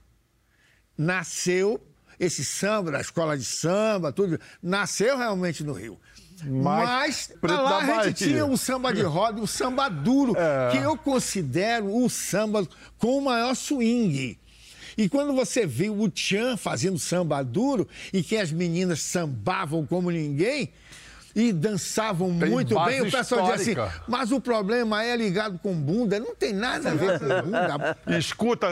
nasceu, 0.96 1.80
esse 2.18 2.44
samba 2.44 2.90
da 2.92 3.00
escola 3.00 3.36
de 3.36 3.44
samba, 3.44 4.10
tudo, 4.12 4.40
nasceu 4.62 5.16
realmente 5.16 5.62
no 5.62 5.72
Rio. 5.72 5.98
Mas 6.44 7.32
Mas 7.42 7.52
lá 7.52 7.78
a 7.78 7.86
Bahia. 7.86 8.04
gente 8.04 8.24
tinha 8.24 8.46
o 8.46 8.56
samba 8.56 8.92
de 8.94 9.02
roda 9.02 9.40
o 9.40 9.46
samba 9.46 9.88
duro, 9.88 10.34
É. 10.36 10.70
que 10.70 10.78
eu 10.78 10.96
considero 10.96 11.92
o 11.94 12.08
samba 12.08 12.66
com 12.96 13.18
o 13.18 13.22
maior 13.22 13.54
swing. 13.54 14.38
E 14.96 15.08
quando 15.08 15.32
você 15.32 15.66
viu 15.66 16.00
o 16.00 16.08
Tchan 16.08 16.56
fazendo 16.56 16.98
samba 16.98 17.42
duro 17.42 17.88
e 18.12 18.22
que 18.22 18.36
as 18.36 18.50
meninas 18.52 19.00
sambavam 19.02 19.84
como 19.86 20.10
ninguém 20.10 20.72
e 21.40 21.52
dançavam 21.52 22.36
Tem 22.36 22.50
muito 22.50 22.74
bem, 22.84 23.00
o 23.00 23.04
pessoal 23.10 23.52
dizia 23.52 23.72
histórica. 23.74 23.84
assim, 23.84 24.00
mas 24.08 24.32
o 24.32 24.40
problema 24.40 25.04
é 25.04 25.14
ligado 25.16 25.56
com 25.60 25.72
bunda. 25.72 26.18
Não 26.18 26.34
tem 26.34 26.52
nada 26.52 26.90
a 26.90 26.94
ver 26.94 27.16
com 27.20 27.26
bunda. 27.26 27.96
Escuta, 28.18 28.66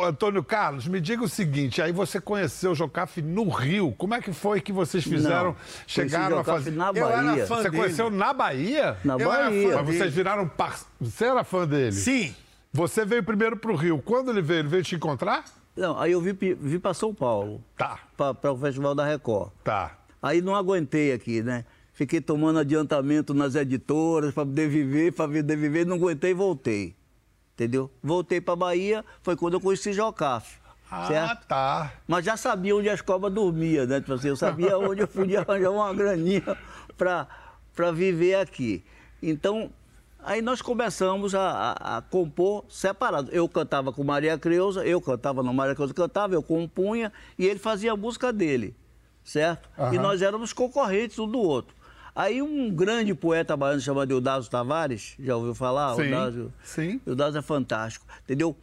Antônio 0.00 0.42
Carlos, 0.42 0.88
me 0.88 1.00
diga 1.00 1.22
o 1.22 1.28
seguinte: 1.28 1.80
aí 1.80 1.92
você 1.92 2.20
conheceu 2.20 2.72
o 2.72 2.74
Jocafe 2.74 3.22
no 3.22 3.48
Rio. 3.48 3.92
Como 3.96 4.14
é 4.14 4.20
que 4.20 4.32
foi 4.32 4.60
que 4.60 4.72
vocês 4.72 5.04
fizeram? 5.04 5.50
Não, 5.52 5.56
chegaram 5.86 6.38
a 6.40 6.44
fazer. 6.44 6.72
Na 6.72 6.90
Eu 6.92 7.08
era 7.08 7.22
Bahia. 7.22 7.46
fã 7.46 7.56
Você 7.56 7.70
dele. 7.70 7.76
conheceu 7.82 8.10
na 8.10 8.32
Bahia? 8.32 8.96
Na 9.04 9.14
Eu 9.14 9.32
era 9.32 9.44
Bahia. 9.44 9.68
fã 9.70 9.82
Mas 9.84 9.96
vocês 9.96 10.12
viraram 10.12 10.48
par... 10.48 10.80
Você 11.00 11.24
era 11.26 11.44
fã 11.44 11.66
dele? 11.68 11.92
Sim. 11.92 12.34
Você 12.72 13.04
veio 13.04 13.22
primeiro 13.22 13.56
pro 13.56 13.76
Rio. 13.76 14.02
Quando 14.04 14.30
ele 14.32 14.42
veio? 14.42 14.60
Ele 14.60 14.68
veio 14.68 14.82
te 14.82 14.96
encontrar? 14.96 15.44
Não, 15.76 15.96
aí 16.00 16.10
eu 16.12 16.20
vi, 16.20 16.32
vi 16.32 16.78
para 16.80 16.92
São 16.94 17.14
Paulo, 17.14 17.62
Tá, 17.76 17.98
para 18.16 18.52
o 18.52 18.56
Festival 18.58 18.94
da 18.94 19.06
Record. 19.06 19.50
tá. 19.62 19.98
Aí 20.20 20.40
não 20.40 20.54
aguentei 20.54 21.12
aqui, 21.12 21.42
né? 21.42 21.64
Fiquei 21.92 22.20
tomando 22.20 22.58
adiantamento 22.58 23.34
nas 23.34 23.54
editoras 23.54 24.32
para 24.32 24.46
poder 24.46 24.68
viver, 24.68 25.12
para 25.12 25.26
poder 25.28 25.56
viver, 25.56 25.84
não 25.86 25.96
aguentei 25.96 26.30
e 26.30 26.34
voltei. 26.34 26.94
Entendeu? 27.54 27.90
Voltei 28.02 28.40
para 28.40 28.56
Bahia, 28.56 29.04
foi 29.22 29.36
quando 29.36 29.54
eu 29.54 29.60
conheci 29.60 29.92
Jocafe. 29.92 30.56
Ah, 30.90 31.06
certo? 31.06 31.46
tá. 31.46 31.92
Mas 32.08 32.24
já 32.24 32.36
sabia 32.36 32.74
onde 32.76 32.88
as 32.88 33.00
cobras 33.00 33.32
dormiam, 33.32 33.86
né? 33.86 34.00
Tipo 34.00 34.14
assim, 34.14 34.28
eu 34.28 34.36
sabia 34.36 34.78
onde 34.78 35.02
eu 35.02 35.08
podia 35.08 35.40
arranjar 35.46 35.70
uma 35.70 35.92
graninha 35.94 36.42
para 36.96 37.90
viver 37.92 38.34
aqui. 38.36 38.82
Então, 39.22 39.70
aí 40.22 40.42
nós 40.42 40.60
começamos 40.60 41.34
a, 41.34 41.50
a- 41.78 41.96
a 41.98 42.02
compor 42.02 42.64
separado. 42.68 43.30
Eu 43.32 43.48
cantava 43.48 43.92
com 43.92 44.02
Maria 44.04 44.36
Creuza, 44.38 44.84
eu 44.84 45.00
cantava, 45.00 45.42
não, 45.42 45.52
Maria 45.54 45.74
Creuza 45.74 45.94
cantava, 45.94 46.34
eu 46.34 46.42
compunha, 46.42 47.12
e 47.38 47.46
ele 47.46 47.58
fazia 47.58 47.92
a 47.92 47.96
música 47.96 48.30
dele, 48.32 48.74
certo? 49.24 49.68
E 49.78 49.80
Aham. 49.82 50.02
nós 50.02 50.20
éramos 50.22 50.52
concorrentes 50.52 51.18
um 51.18 51.28
do 51.28 51.38
outro. 51.38 51.74
Aí 52.14 52.42
um 52.42 52.70
grande 52.70 53.14
poeta 53.14 53.56
baiano 53.56 53.80
chamado 53.80 54.10
Eudásio 54.10 54.50
Tavares, 54.50 55.14
já 55.18 55.34
ouviu 55.34 55.54
falar? 55.54 55.94
Sim, 55.94 56.02
Eudásio, 56.02 56.52
sim. 56.62 57.00
Eudásio 57.06 57.38
é 57.38 57.42
fantástico, 57.42 58.06
entendeu? 58.22 58.54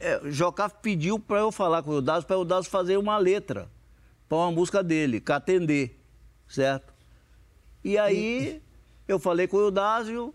É, 0.00 0.20
Jocafe 0.24 0.76
pediu 0.82 1.18
para 1.18 1.38
eu 1.38 1.52
falar 1.52 1.82
com 1.82 1.90
o 1.90 1.94
Eudásio, 1.94 2.26
para 2.26 2.36
o 2.36 2.40
Eudásio 2.40 2.70
fazer 2.70 2.96
uma 2.96 3.18
letra 3.18 3.68
para 4.28 4.38
uma 4.38 4.50
música 4.50 4.82
dele, 4.82 5.20
Catendê, 5.20 5.90
certo? 6.48 6.92
E 7.84 7.98
aí 7.98 8.62
eu 9.06 9.18
falei 9.18 9.46
com 9.46 9.58
o 9.58 9.60
Eudásio, 9.60 10.34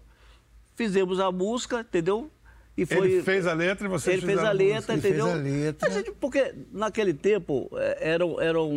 fizemos 0.76 1.20
a 1.20 1.32
música, 1.32 1.82
entendeu? 1.82 2.32
E 2.78 2.86
foi, 2.86 3.12
Ele 3.14 3.24
fez 3.24 3.48
a 3.48 3.54
letra 3.54 3.88
e 3.88 3.90
você 3.90 4.12
Ele 4.14 4.22
fez 4.22 4.38
a 4.38 4.52
letra, 4.52 4.94
Ele 4.94 5.02
fez 5.02 5.16
entendeu? 5.16 5.32
a 5.34 5.36
letra. 5.36 5.88
A 5.88 5.92
gente- 5.92 6.12
porque 6.12 6.54
naquele 6.72 7.12
tempo 7.14 7.68
eh, 7.74 7.98
era, 8.00 8.24
era 8.40 8.62
um- 8.62 8.70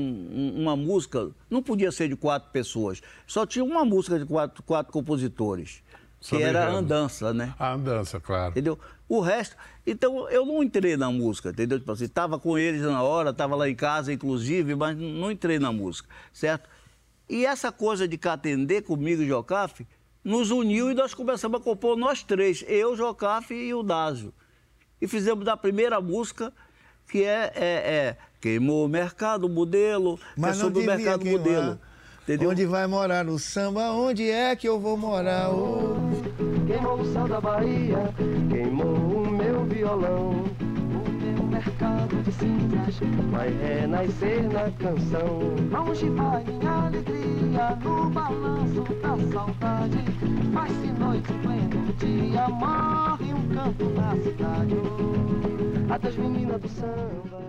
um- 0.57 0.63
uma 0.63 0.75
música, 0.75 1.31
não 1.51 1.63
podia 1.63 1.93
ser 1.93 2.09
de 2.09 2.17
quatro 2.17 2.51
pessoas. 2.51 3.03
Só 3.27 3.45
tinha 3.45 3.63
uma 3.65 3.85
música 3.85 4.19
de 4.19 4.25
quatro, 4.25 4.63
quatro 4.63 4.91
compositores, 4.91 5.83
que 6.19 6.27
Sobre 6.29 6.45
era 6.47 6.63
enredo. 6.63 6.79
Andança, 6.79 7.35
né? 7.35 7.55
A 7.59 7.75
andança, 7.75 8.19
claro. 8.19 8.53
Entendeu? 8.53 8.79
O 9.07 9.21
resto. 9.21 9.55
Então, 9.87 10.29
eu 10.31 10.47
não 10.47 10.63
entrei 10.63 10.97
na 10.97 11.11
música, 11.11 11.51
entendeu? 11.51 11.79
Tipo 11.79 11.93
assim, 11.93 12.09
tava 12.09 12.39
com 12.39 12.57
eles 12.57 12.81
na 12.81 13.03
hora, 13.03 13.33
tava 13.35 13.55
lá 13.55 13.69
em 13.69 13.75
casa, 13.75 14.13
inclusive, 14.13 14.75
mas 14.75 14.97
não 14.97 15.31
entrei 15.31 15.59
na 15.59 15.73
música, 15.73 16.09
certo? 16.33 16.69
E 17.29 17.45
essa 17.45 17.71
coisa 17.71 18.09
de 18.09 18.17
Catendê 18.17 18.81
comigo 18.81 19.23
e 19.23 19.27
Jocafe 19.29 19.87
nos 20.25 20.51
uniu 20.51 20.91
e 20.91 20.95
nós 20.95 21.15
começamos 21.15 21.61
a 21.61 21.65
compor 21.65 21.97
nós 21.97 22.23
três, 22.23 22.65
eu, 22.69 22.97
Jocafe 22.97 23.55
e 23.55 23.75
o 23.75 23.83
Dásio. 23.83 24.33
E 25.01 25.09
fizemos 25.09 25.45
da 25.45 25.57
primeira 25.57 26.01
música, 26.01 26.53
que 27.11 27.25
é, 27.25 27.53
é, 27.55 27.63
é 27.63 28.17
Queimou 28.41 28.85
o 28.85 28.89
Mercado 28.89 29.49
Modelo, 29.49 30.19
é 30.37 30.41
Mas 30.41 30.59
não 30.59 30.67
sobre 30.67 30.83
o 30.83 30.87
Mercado 30.87 31.23
queimar. 31.23 31.41
Modelo. 31.41 31.81
Entendeu? 32.23 32.51
Onde 32.51 32.65
vai 32.65 32.87
morar 32.87 33.25
no 33.25 33.39
samba? 33.39 33.91
Onde 33.93 34.31
é 34.31 34.55
que 34.55 34.69
eu 34.69 34.79
vou 34.79 34.97
morar? 34.97 35.51
Ô, 35.51 35.97
Queimou 36.67 37.01
o 37.01 37.13
céu 37.13 37.27
da 37.27 37.41
Bahia, 37.41 38.15
queimou 38.49 38.95
o 38.95 39.31
meu 39.31 39.65
violão. 39.65 40.50
Mercado 41.61 42.23
de 42.23 42.33
cinzas 42.33 42.99
vai 43.31 43.51
renascer 43.51 44.51
na 44.51 44.71
canção. 44.71 45.41
Onde 45.87 46.09
vai 46.09 46.43
minha 46.43 46.87
alegria 46.87 47.77
no 47.85 48.09
balanço 48.09 48.83
da 49.03 49.31
saudade? 49.31 49.99
Faz-se 50.55 50.87
noite 50.93 51.31
pleno 51.43 51.93
dia, 51.99 52.49
morre 52.49 53.35
um 53.35 53.49
canto 53.51 53.91
na 53.91 54.17
cidade. 54.23 54.75
Adeus, 55.91 56.17
menina 56.17 56.59
do 56.59 56.67
samba. 56.67 57.43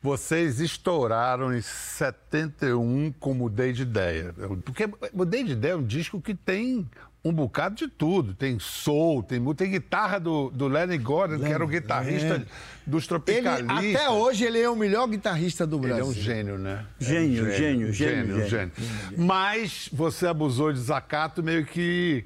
Vocês 0.00 0.60
estouraram 0.60 1.52
em 1.52 1.60
71 1.60 3.12
com 3.18 3.34
Mudei 3.34 3.72
de 3.72 3.82
Ideia. 3.82 4.32
Porque 4.64 4.88
Mudei 5.12 5.42
de 5.42 5.54
Ideia 5.54 5.72
é 5.72 5.76
um 5.76 5.82
disco 5.82 6.20
que 6.20 6.32
tem 6.32 6.88
um 7.24 7.32
bocado 7.32 7.74
de 7.74 7.88
tudo. 7.88 8.34
Tem 8.34 8.58
soul, 8.58 9.22
tem, 9.22 9.42
tem 9.54 9.70
guitarra 9.70 10.18
do, 10.18 10.50
do 10.50 10.68
Lenny 10.68 10.98
Gordon, 10.98 11.38
que 11.38 11.52
era 11.52 11.64
o 11.64 11.68
guitarrista 11.68 12.36
é. 12.36 12.46
dos 12.86 13.02
Ele, 13.04 13.08
Tropicalistas. 13.08 13.94
até 13.96 14.08
hoje 14.10 14.44
ele 14.44 14.60
é 14.60 14.70
o 14.70 14.76
melhor 14.76 15.06
guitarrista 15.08 15.66
do 15.66 15.76
Ele 15.76 15.86
Brasil. 15.88 16.04
é 16.04 16.08
um 16.08 16.12
gênio, 16.12 16.58
né? 16.58 16.86
Gênio, 16.98 17.44
É 17.46 17.48
um 17.48 17.52
gênio, 17.56 17.92
gênio, 17.92 18.48
gênio. 18.48 18.72
Mas 19.16 19.88
você 19.92 20.26
abusou 20.26 20.72
de 20.72 20.78
Zacato, 20.80 21.42
meio 21.42 21.66
que 21.66 22.24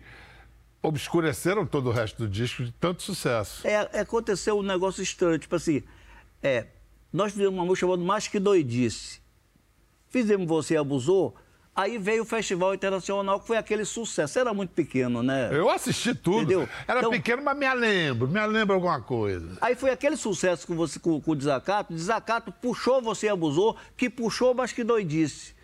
obscureceram 0.82 1.64
todo 1.64 1.88
o 1.88 1.92
resto 1.92 2.18
do 2.24 2.28
disco 2.28 2.64
de 2.64 2.72
tanto 2.72 3.02
sucesso. 3.02 3.66
É, 3.66 4.00
aconteceu 4.00 4.58
um 4.58 4.62
negócio 4.62 5.02
estranho, 5.02 5.38
tipo 5.38 5.54
assim, 5.54 5.82
é, 6.42 6.66
nós 7.12 7.32
fizemos 7.32 7.54
uma 7.54 7.64
música 7.64 7.86
chamada 7.86 8.02
Mais 8.02 8.26
Que 8.26 8.40
Doidice. 8.40 9.20
Fizemos 10.08 10.46
Você 10.46 10.76
Abusou, 10.76 11.34
aí 11.74 11.98
veio 11.98 12.22
o 12.22 12.26
Festival 12.26 12.74
Internacional, 12.74 13.40
que 13.40 13.46
foi 13.46 13.56
aquele 13.56 13.84
sucesso. 13.84 14.38
Era 14.38 14.52
muito 14.52 14.70
pequeno, 14.70 15.22
né? 15.22 15.48
Eu 15.52 15.70
assisti 15.70 16.14
tudo. 16.14 16.38
Entendeu? 16.42 16.68
Era 16.86 17.00
Então- 17.00 17.10
pequeno, 17.10 17.42
mas 17.42 17.56
me 17.56 17.74
lembro. 17.74 18.28
Me 18.28 18.46
lembro 18.46 18.74
alguma 18.74 19.00
coisa. 19.00 19.56
Aí 19.60 19.74
foi 19.74 19.90
aquele 19.90 20.16
sucesso 20.16 20.66
com, 20.66 20.74
você, 20.76 20.98
com, 20.98 21.20
com 21.20 21.30
o 21.32 21.36
Desacato. 21.36 21.92
Desacato 21.92 22.52
puxou 22.52 23.00
Você 23.02 23.28
Abusou, 23.28 23.76
que 23.96 24.08
puxou 24.10 24.54
Mais 24.54 24.72
Que 24.72 24.84
Doidice. 24.84 25.54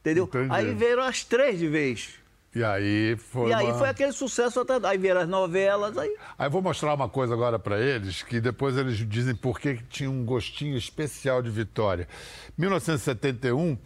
Entendeu? 0.00 0.24
Entendi. 0.24 0.48
Aí 0.50 0.74
vieram 0.74 1.02
as 1.02 1.22
três 1.24 1.58
de 1.58 1.68
vez. 1.68 2.14
E 2.54 2.62
aí 2.62 3.16
foi. 3.16 3.48
e 3.48 3.54
aí 3.54 3.64
uma- 3.66 3.78
foi 3.78 3.88
aquele 3.88 4.12
sucesso 4.12 4.60
até. 4.60 4.74
Aí 4.86 4.98
vieram 4.98 5.22
as 5.22 5.28
novelas, 5.28 5.96
aí. 5.96 6.14
Aí 6.38 6.46
eu 6.46 6.50
vou 6.50 6.60
mostrar 6.60 6.92
uma 6.92 7.08
coisa 7.08 7.32
agora 7.32 7.58
pra 7.58 7.80
eles, 7.80 8.22
que 8.22 8.40
depois 8.40 8.76
eles 8.76 8.98
dizem 9.08 9.34
por 9.34 9.58
que 9.58 9.78
tinha 9.88 10.10
um 10.10 10.22
gostinho 10.24 10.76
especial 10.76 11.40
de 11.40 11.48
Vitória. 11.48 12.06
1971, 12.58 13.78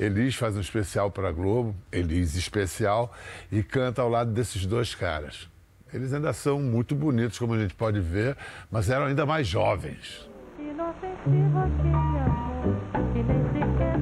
Elis 0.00 0.34
faz 0.34 0.56
um 0.56 0.60
especial 0.60 1.10
para 1.10 1.28
a 1.28 1.32
Globo, 1.32 1.76
Elis 1.92 2.34
especial, 2.34 3.12
e 3.52 3.62
canta 3.62 4.00
ao 4.00 4.08
lado 4.08 4.32
desses 4.32 4.64
dois 4.64 4.94
caras. 4.94 5.46
Eles 5.92 6.14
ainda 6.14 6.32
são 6.32 6.58
muito 6.58 6.94
bonitos, 6.94 7.38
como 7.38 7.52
a 7.52 7.58
gente 7.58 7.74
pode 7.74 8.00
ver, 8.00 8.34
mas 8.70 8.88
eram 8.88 9.04
ainda 9.04 9.26
mais 9.26 9.46
jovens. 9.46 10.26
Inofensivo 10.58 11.58
amor 11.58 12.80
que 13.12 13.22
nem 13.22 13.44
sequer 13.52 13.96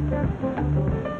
se. 1.12 1.17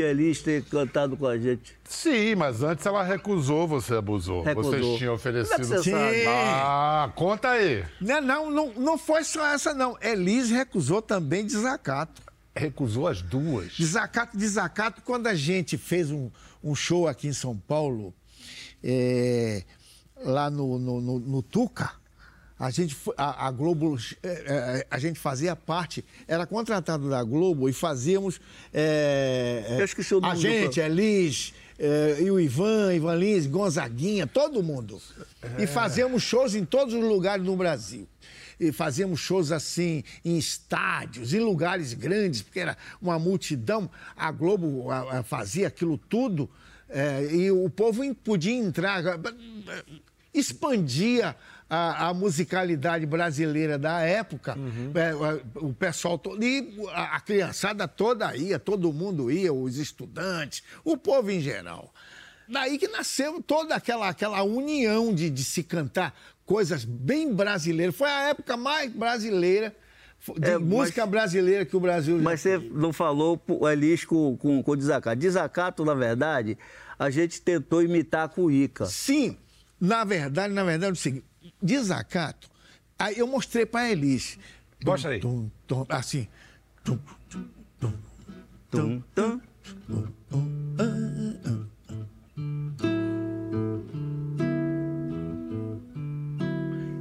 Elis 0.00 0.40
ter 0.42 0.64
cantado 0.64 1.16
com 1.16 1.26
a 1.26 1.38
gente. 1.38 1.74
Sim, 1.84 2.34
mas 2.34 2.62
antes 2.62 2.84
ela 2.86 3.02
recusou, 3.02 3.66
você 3.68 3.94
abusou. 3.94 4.42
Recusou. 4.42 4.72
Vocês 4.72 4.98
tinham 4.98 5.14
oferecido. 5.14 5.60
Como 5.60 5.74
é 5.74 5.76
que 5.78 5.82
você 5.84 5.90
sabe? 5.90 6.24
Ah, 6.26 7.12
conta 7.14 7.48
aí. 7.50 7.84
Não, 8.00 8.20
não, 8.20 8.50
não, 8.50 8.72
não 8.74 8.98
foi 8.98 9.24
só 9.24 9.46
essa, 9.46 9.72
não. 9.74 9.96
Elis 10.02 10.50
recusou 10.50 11.00
também 11.02 11.44
desacato. 11.46 12.22
Recusou 12.54 13.06
as 13.06 13.22
duas. 13.22 13.72
Desacato, 13.74 14.36
desacato. 14.36 15.02
Quando 15.02 15.26
a 15.28 15.34
gente 15.34 15.78
fez 15.78 16.10
um, 16.10 16.30
um 16.62 16.74
show 16.74 17.06
aqui 17.06 17.28
em 17.28 17.32
São 17.32 17.56
Paulo, 17.56 18.12
é, 18.82 19.62
lá 20.24 20.50
no, 20.50 20.78
no, 20.78 21.00
no- 21.00 21.18
no 21.20 21.42
Tuca, 21.42 21.92
a 22.60 22.70
gente, 22.70 22.94
a, 23.16 23.46
a 23.46 23.50
Globo, 23.50 23.96
é, 24.22 24.28
é, 24.28 24.86
a 24.90 24.98
gente 24.98 25.18
fazia 25.18 25.56
parte, 25.56 26.04
era 26.28 26.46
contratado 26.46 27.08
da 27.08 27.22
Globo 27.24 27.68
e 27.68 27.72
fazíamos. 27.72 28.38
é, 28.72 29.64
é, 29.66 29.80
Eu 29.80 29.84
esqueci 29.86 30.14
o 30.14 30.20
nome 30.20 30.32
A 30.32 30.34
do 30.36 30.40
gente, 30.42 30.74
pro- 30.74 30.82
Elis, 30.82 31.54
é, 31.78 32.18
e 32.20 32.30
o 32.30 32.38
Ivan, 32.38 32.92
Ivan 32.94 33.14
Lins, 33.16 33.46
Gonzaguinha, 33.46 34.26
todo 34.26 34.62
mundo. 34.62 35.00
E 35.58 35.66
fazíamos 35.66 36.22
shows 36.22 36.54
em 36.54 36.64
todos 36.66 36.92
os 36.92 37.00
lugares 37.02 37.42
do 37.44 37.56
Brasil. 37.56 38.06
E 38.60 38.70
fazíamos 38.72 39.20
shows 39.20 39.50
assim, 39.52 40.04
em 40.22 40.36
estádios, 40.36 41.32
em 41.32 41.38
lugares 41.40 41.94
grandes, 41.94 42.42
porque 42.42 42.60
era 42.60 42.76
uma 43.00 43.18
multidão. 43.18 43.88
A 44.14 44.30
Globo 44.30 44.90
a- 44.90 45.20
a 45.20 45.22
fazia 45.22 45.68
aquilo 45.68 45.96
tudo 45.96 46.46
é, 46.90 47.24
e 47.32 47.50
o 47.50 47.70
povo 47.70 48.02
podia 48.16 48.52
entrar, 48.52 49.02
expandia 50.34 51.34
a, 51.70 52.08
a 52.08 52.14
musicalidade 52.14 53.06
brasileira 53.06 53.78
da 53.78 54.00
época. 54.00 54.56
É, 54.94 55.14
o 55.60 55.72
pessoal 55.72 56.18
todo. 56.18 56.42
E 56.44 56.76
a, 56.92 57.16
a 57.16 57.20
criançada 57.20 57.86
toda 57.86 58.36
ia, 58.36 58.58
todo 58.58 58.92
mundo 58.92 59.30
ia, 59.30 59.52
os 59.52 59.76
estudantes, 59.78 60.62
o 60.84 60.96
povo 60.96 61.30
em 61.30 61.40
geral. 61.40 61.94
Daí 62.48 62.76
que 62.76 62.88
nasceu 62.88 63.40
toda 63.40 63.76
aquela, 63.76 64.08
aquela 64.08 64.42
união 64.42 65.14
de, 65.14 65.30
de 65.30 65.44
se 65.44 65.62
cantar 65.62 66.12
coisas 66.44 66.84
bem 66.84 67.32
brasileiras. 67.32 67.94
Foi 67.94 68.08
a 68.10 68.30
época 68.30 68.56
mais 68.56 68.90
brasileira, 68.92 69.72
de 70.36 70.50
É, 70.50 70.58
mas- 70.58 70.68
música 70.68 71.06
brasileira 71.06 71.64
que 71.64 71.76
o 71.76 71.80
Brasil 71.80 72.16
já 72.18 72.22
Mas 72.24 72.40
você 72.40 72.58
não 72.58 72.92
falou 72.92 73.40
o 73.46 73.68
Elis 73.68 74.04
com, 74.04 74.36
com, 74.36 74.60
com 74.60 74.72
o 74.72 74.76
Desacato. 74.76 75.16
Desacato, 75.20 75.84
na 75.84 75.94
verdade, 75.94 76.58
a 76.98 77.08
gente 77.08 77.40
tentou 77.40 77.80
imitar 77.80 78.28
o 78.36 78.50
Ica. 78.50 78.84
Sim, 78.86 79.36
na 79.80 80.04
verdade, 80.04 80.52
na 80.52 80.64
verdade, 80.64 80.90
é 80.90 80.92
o 80.92 80.96
seguinte, 80.96 81.24
desacato, 81.62 82.48
aí 82.98 83.18
eu 83.18 83.26
mostrei 83.26 83.64
para 83.66 83.86
a 83.86 83.90
Elis. 83.90 84.38
Mostra 84.84 85.12
aí. 85.12 85.20
Tum, 85.20 85.50
tum, 85.66 85.86
assim. 85.88 86.28
Tum, 86.84 86.98
tum, 87.28 87.48
tum, 87.78 87.92
Tum, 88.70 89.02
tum. 89.14 89.40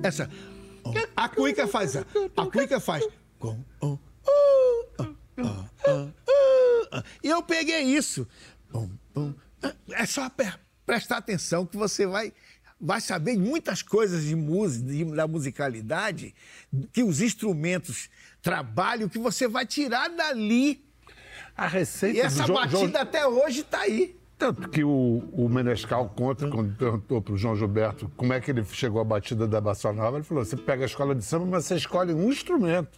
Essa. 0.02 0.30
A 1.16 1.30
cuica 1.30 1.68
faz. 1.68 1.96
A 1.96 2.06
a 2.36 2.46
cuica 2.48 2.80
faz. 2.80 3.08
com, 3.38 3.64
oh, 3.82 4.00
oh, 4.28 4.86
oh, 4.98 5.06
oh, 5.38 5.66
oh, 5.88 6.10
oh. 6.92 7.04
E 7.24 7.30
eu 7.30 7.44
peguei 7.44 7.84
isso. 7.84 8.28
É 9.92 10.06
só 10.08 10.32
prestar 10.86 11.18
atenção 11.18 11.68
que 11.68 11.78
você 11.78 12.08
vai, 12.08 12.34
vai 12.80 13.02
saber 13.02 13.38
muitas 13.38 13.82
coisas 13.82 14.24
de 14.24 14.36
música, 14.36 14.86
de- 14.92 15.06
da 15.06 15.28
musicalidade, 15.28 16.34
que 16.94 17.04
os 17.04 17.22
instrumentos 17.22 18.10
trabalham, 18.42 19.10
que 19.10 19.20
você 19.20 19.48
vai 19.48 19.66
tirar 19.66 20.10
dali. 20.10 20.84
A 21.58 21.68
receita 21.68 22.18
E 22.18 22.22
essa 22.22 22.48
batida 22.48 23.02
até 23.02 23.28
hoje 23.28 23.64
tá 23.64 23.80
aí. 23.82 24.16
Tanto 24.38 24.70
que 24.70 24.82
o, 24.86 25.24
o 25.34 25.50
Menescal 25.50 26.08
conta, 26.16 26.46
Hum. 26.48 26.50
quando 26.50 26.76
perguntou 26.78 27.22
para 27.22 27.34
o 27.34 27.38
João 27.38 27.58
Gilberto 27.58 28.10
como 28.16 28.32
é 28.32 28.40
que 28.40 28.50
ele 28.50 28.64
chegou 28.64 29.02
à 29.02 29.04
batida 29.04 29.46
da 29.46 29.60
Bossa 29.60 29.92
Nova, 29.92 30.16
ele 30.16 30.24
falou: 30.24 30.46
você 30.46 30.56
pega 30.56 30.84
a 30.84 30.86
escola 30.86 31.14
de 31.14 31.26
samba, 31.26 31.46
mas 31.46 31.66
você 31.66 31.76
escolhe 31.76 32.14
um 32.14 32.32
instrumento. 32.32 32.98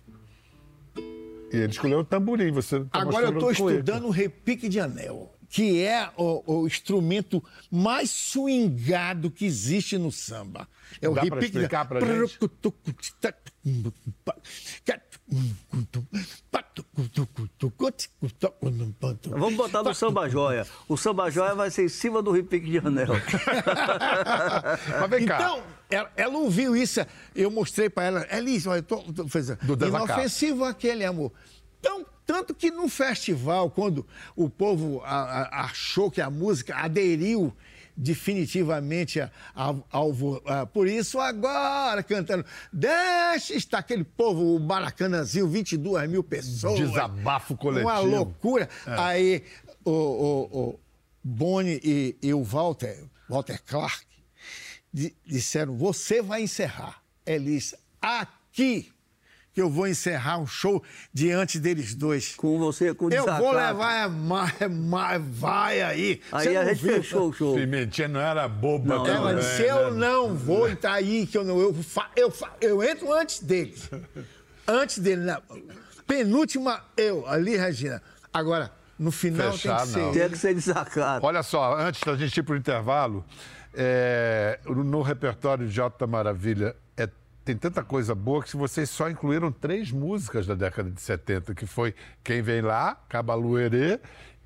E 1.52 1.58
ele 1.58 1.72
escolheu 1.72 2.00
o 2.00 2.04
tamborim. 2.04 2.52
Você 2.52 2.82
tá 2.82 3.02
Agora 3.02 3.26
eu 3.26 3.34
estou 3.34 3.52
estudando 3.52 4.06
o 4.06 4.10
repique 4.12 4.70
de 4.70 4.80
anel, 4.80 5.34
que 5.52 5.84
é 5.84 6.10
o, 6.16 6.62
o 6.62 6.66
instrumento 6.66 7.44
mais 7.70 8.10
swingado 8.10 9.30
que 9.30 9.46
existe 9.46 9.98
no 9.98 10.10
samba. 10.10 10.66
É 11.02 11.10
o 11.10 11.14
Dá 11.14 11.24
repique 11.24 11.46
explicar 11.46 11.86
pra 11.86 12.00
gente? 12.00 12.40
Vamos 19.30 19.56
botar 19.56 19.84
no 19.84 19.94
samba 19.94 20.30
joia. 20.30 20.66
O 20.88 20.96
samba 20.96 21.30
joia 21.30 21.54
vai 21.54 21.70
ser 21.70 21.84
em 21.84 21.90
cima 21.90 22.22
do 22.22 22.32
repique 22.32 22.72
de 22.72 22.78
anel. 22.78 23.08
Mas 25.02 25.10
vem 25.10 25.26
cá. 25.26 25.36
Então, 25.36 25.64
ela, 25.90 26.12
ela 26.16 26.38
ouviu 26.38 26.78
isso, 26.78 27.06
eu 27.36 27.52
mostrei 27.52 27.90
para 27.90 28.04
ela, 28.06 28.28
Elise, 28.32 28.70
olha, 28.70 28.80
eu 28.80 28.84
tô, 28.84 28.98
tô 29.00 29.28
fazendo. 29.28 29.60
Do. 29.76 29.86
Inofensivo 29.86 30.64
aquele 30.64 31.04
amor. 31.04 31.34
Então, 31.82 32.06
tanto 32.26 32.54
que 32.56 32.70
no 32.72 32.88
festival, 32.88 33.70
quando 33.72 34.08
o 34.36 34.48
povo 34.50 35.02
a- 35.04 35.42
a- 35.42 35.62
achou 35.66 36.10
que 36.12 36.22
a 36.22 36.30
música 36.30 36.76
aderiu 36.76 37.54
definitivamente 37.98 39.20
a- 39.20 39.30
ao, 39.92 40.14
por 40.72 40.88
isso 40.88 41.20
agora 41.20 42.02
cantando 42.04 42.46
deixa 42.72 43.54
estar 43.54 43.80
aquele 43.80 44.04
povo 44.04 44.56
o 44.56 44.60
Maracanãzinho 44.60 45.48
22 45.48 46.10
mil 46.10 46.24
pessoas 46.24 46.80
Desabafo 46.80 47.58
coletivo. 47.58 47.90
uma 47.90 48.00
loucura 48.00 48.70
aí 48.86 49.44
o, 49.84 49.92
o, 49.92 50.60
o 50.72 50.80
Boni 51.24 51.80
e, 51.84 52.16
e 52.22 52.34
o 52.34 52.44
Walter 52.44 53.04
Walter 53.30 53.62
Clark 53.66 54.06
di- 54.94 55.16
disseram: 55.26 55.76
você 55.78 56.22
vai 56.22 56.44
encerrar. 56.44 57.02
Elis, 57.26 57.74
aqui 58.02 58.92
que 59.54 59.62
eu 59.62 59.70
vou 59.70 59.88
encerrar 59.88 60.38
um 60.40 60.48
show 60.48 60.82
diante 61.14 61.60
deles 61.60 61.94
dois. 61.94 62.36
Com 62.36 62.58
você, 62.58 62.94
com 62.94 63.06
o 63.06 63.14
Eu 63.14 63.26
vou 63.26 63.36
desacato. 63.36 63.56
levar 63.56 63.94
é 63.94 64.08
mais, 64.08 64.54
mais, 64.70 65.22
vai 65.26 65.82
aí. 65.82 66.22
Aí 66.32 66.48
Você 66.48 66.56
a 66.58 66.66
gente 66.66 66.84
viu? 66.84 66.94
fechou 66.96 67.30
o 67.30 67.34
show. 67.34 67.56
Pimentinha 67.56 68.08
não 68.08 68.20
era 68.22 68.48
boba 68.48 68.86
Não, 68.96 69.04
também, 69.04 69.18
Ela 69.20 69.34
não, 69.34 69.40
disse, 69.40 69.62
eu 69.64 69.92
né? 69.94 70.08
não 70.08 70.36
vou 70.36 70.70
entrar 70.70 70.94
aí, 70.94 71.28
que 71.28 71.38
eu 71.38 71.44
não. 71.44 71.60
Eu, 71.60 71.74
fa, 71.74 72.10
eu, 72.16 72.32
fa, 72.32 72.50
eu 72.62 72.82
entro 72.84 73.12
antes 73.14 73.42
deles. 73.42 73.90
Antes 74.68 75.00
dele. 75.00 75.22
Na, 75.22 75.42
penúltima, 76.08 76.82
eu, 76.98 77.28
ali, 77.28 77.56
Regina. 77.58 78.02
Agora, 78.34 78.72
no 78.98 79.12
final 79.12 79.52
Fechar, 79.52 79.78
tem 79.78 79.86
que 79.88 79.92
ser. 79.94 80.00
não. 80.00 80.12
Tem 80.14 80.30
que 80.30 80.38
ser 80.38 80.54
desacato. 80.54 81.26
Olha 81.26 81.44
só, 81.44 81.76
antes 81.78 82.02
da 82.02 82.16
gente 82.16 82.38
ir 82.38 82.44
para 82.44 82.54
o 82.54 82.58
intervalo, 82.58 83.26
é, 83.74 84.60
no 84.66 85.02
repertório 85.02 85.68
de 85.68 85.74
Jota 85.74 86.06
Maravilha 86.06 86.76
é, 86.91 86.91
tem 87.44 87.58
tanta 87.58 87.84
coisa 87.84 88.14
boa 88.14 88.44
que 88.44 88.56
vocês 88.56 88.90
só 88.90 89.10
incluíram 89.10 89.52
três 89.52 89.92
músicas 89.92 90.46
da 90.46 90.54
década 90.54 90.92
de 90.92 91.02
70, 91.02 91.56
que 91.56 91.66
foi 91.66 91.96
Quem 92.24 92.42
Vem 92.42 92.62
Lá, 92.62 92.96
Cabaluerê 93.10 94.00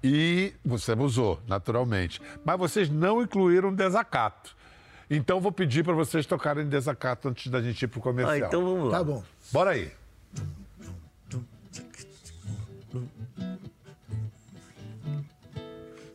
e 0.04 0.54
você 0.64 0.94
usou, 0.94 1.40
naturalmente. 1.48 2.22
Mas 2.44 2.58
vocês 2.58 2.90
não 2.90 3.22
incluíram 3.22 3.74
Desacato. 3.74 4.56
Então 5.10 5.42
vou 5.42 5.52
pedir 5.52 5.84
para 5.84 5.94
vocês 5.94 6.26
tocarem 6.26 6.68
Desacato 6.68 7.28
antes 7.28 7.52
da 7.52 7.62
gente 7.62 7.82
ir 7.82 7.88
para 7.88 8.00
o 8.00 8.02
comercial. 8.02 8.34
Ah, 8.34 8.38
então 8.38 8.64
vamos 8.64 8.92
lá. 8.92 8.98
Tá 8.98 9.04
bom. 9.04 9.24
Bora 9.52 9.72
aí. 9.72 9.92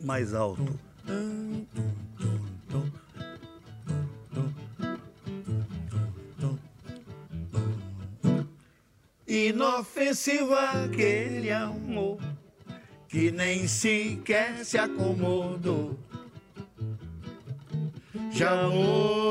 Mais 0.01 0.33
alto. 0.33 0.79
Inofensivo 9.33 10.53
aquele 10.53 11.53
amor 11.53 12.19
que 13.07 13.31
nem 13.31 13.65
sequer 13.65 14.65
se 14.65 14.77
acomodou. 14.77 15.97
Já 18.29 18.67
morreu. 18.67 19.21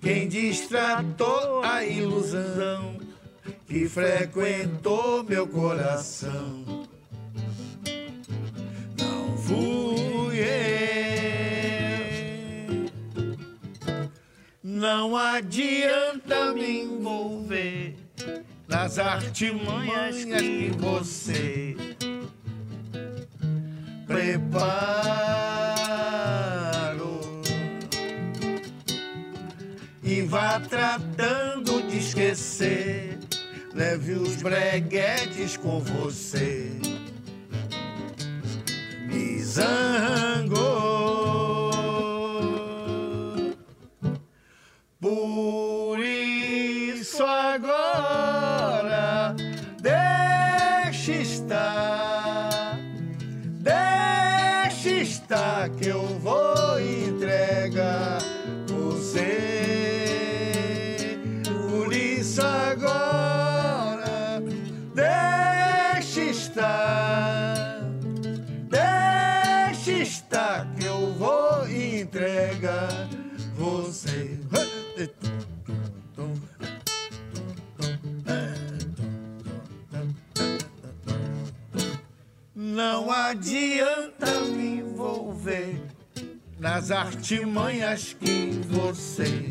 Quem 0.00 0.28
distratou 0.28 1.64
a 1.64 1.84
ilusão 1.84 2.98
que 3.66 3.88
frequentou 3.88 5.24
meu 5.24 5.48
coração. 5.48 6.67
Não 14.90 15.14
adianta 15.14 16.54
me 16.54 16.80
envolver 16.80 17.94
nas 18.66 18.98
artimanhas 18.98 20.24
que 20.24 20.70
você 20.78 21.76
preparou. 24.06 24.62
E 30.02 30.22
vá 30.22 30.58
tratando 30.58 31.82
de 31.86 31.98
esquecer. 31.98 33.18
Leve 33.74 34.14
os 34.14 34.36
breguetes 34.36 35.58
com 35.58 35.80
você. 35.80 36.72
Me 39.06 39.38
adianta 83.28 84.40
me 84.46 84.78
envolver 84.78 85.82
nas 86.58 86.90
artimanhas 86.90 88.14
que 88.14 88.58
você 88.66 89.47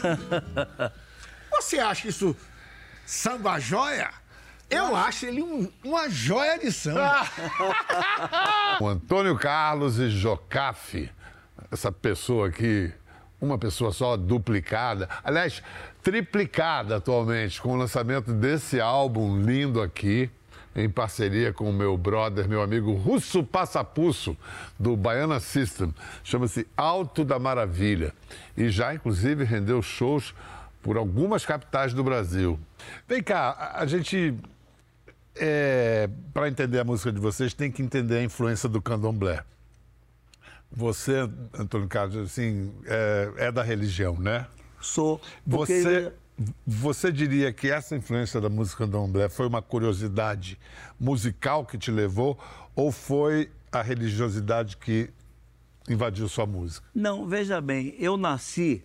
Você 1.52 1.78
acha 1.78 2.08
isso 2.08 2.36
samba 3.04 3.58
joia? 3.58 4.10
Eu 4.68 4.94
acho 4.94 5.26
ele 5.26 5.42
um- 5.42 5.70
uma 5.84 6.08
joia 6.08 6.58
de 6.58 6.70
samba. 6.72 7.26
O 8.80 8.86
Antônio 8.86 9.36
Carlos 9.36 9.98
e 9.98 10.08
Jocafe, 10.08 11.10
essa 11.70 11.90
pessoa 11.92 12.48
aqui, 12.48 12.90
uma 13.40 13.58
pessoa 13.58 13.92
só 13.92 14.16
duplicada, 14.16 15.08
aliás, 15.24 15.62
triplicada 16.02 16.96
atualmente, 16.96 17.60
com 17.60 17.70
o 17.72 17.76
lançamento 17.76 18.32
desse 18.32 18.80
álbum 18.80 19.40
lindo 19.42 19.82
aqui, 19.82 20.30
em 20.74 20.88
parceria 20.88 21.52
com 21.52 21.68
o 21.68 21.72
meu 21.72 21.96
brother, 21.96 22.48
meu 22.48 22.62
amigo 22.62 22.92
Russo 22.92 23.42
Passapusso, 23.42 24.36
do 24.78 24.96
Baiana 24.96 25.40
System. 25.40 25.92
Chama-se 26.22 26.66
Alto 26.76 27.24
da 27.24 27.38
Maravilha. 27.38 28.12
E 28.56 28.68
já, 28.70 28.94
inclusive, 28.94 29.44
rendeu 29.44 29.82
shows 29.82 30.34
por 30.82 30.96
algumas 30.96 31.44
capitais 31.44 31.92
do 31.92 32.04
Brasil. 32.04 32.58
Vem 33.08 33.22
cá, 33.22 33.72
a- 33.74 33.86
gente 33.86 34.34
para 36.32 36.48
entender 36.48 36.78
a 36.80 36.84
música 36.84 37.10
de 37.12 37.18
vocês, 37.20 37.54
tem 37.54 37.70
que 37.70 37.82
entender 37.82 38.18
a 38.18 38.22
influência 38.22 38.68
do 38.68 38.80
candomblé. 38.82 39.42
Você, 40.70 41.28
Antônio 41.58 41.88
Carlos, 41.88 42.16
assim, 42.16 42.72
é, 42.86 43.32
é 43.36 43.52
da 43.52 43.62
religião, 43.62 44.16
né? 44.18 44.46
Sou. 44.80 45.20
Porque 45.48 45.82
Você, 45.82 46.12
você 46.66 47.12
diria 47.12 47.52
que 47.52 47.70
essa 47.70 47.94
influência 47.94 48.40
da 48.40 48.48
música 48.48 48.84
candomblé 48.84 49.28
foi 49.28 49.46
uma 49.46 49.60
curiosidade 49.60 50.58
musical 50.98 51.66
que 51.66 51.76
te 51.76 51.90
levou 51.90 52.38
ou 52.74 52.90
foi 52.90 53.50
a 53.70 53.82
religiosidade 53.82 54.76
que 54.76 55.10
invadiu 55.88 56.28
sua 56.28 56.46
música? 56.46 56.86
Não, 56.94 57.26
veja 57.26 57.60
bem, 57.60 57.94
eu 57.98 58.16
nasci 58.16 58.82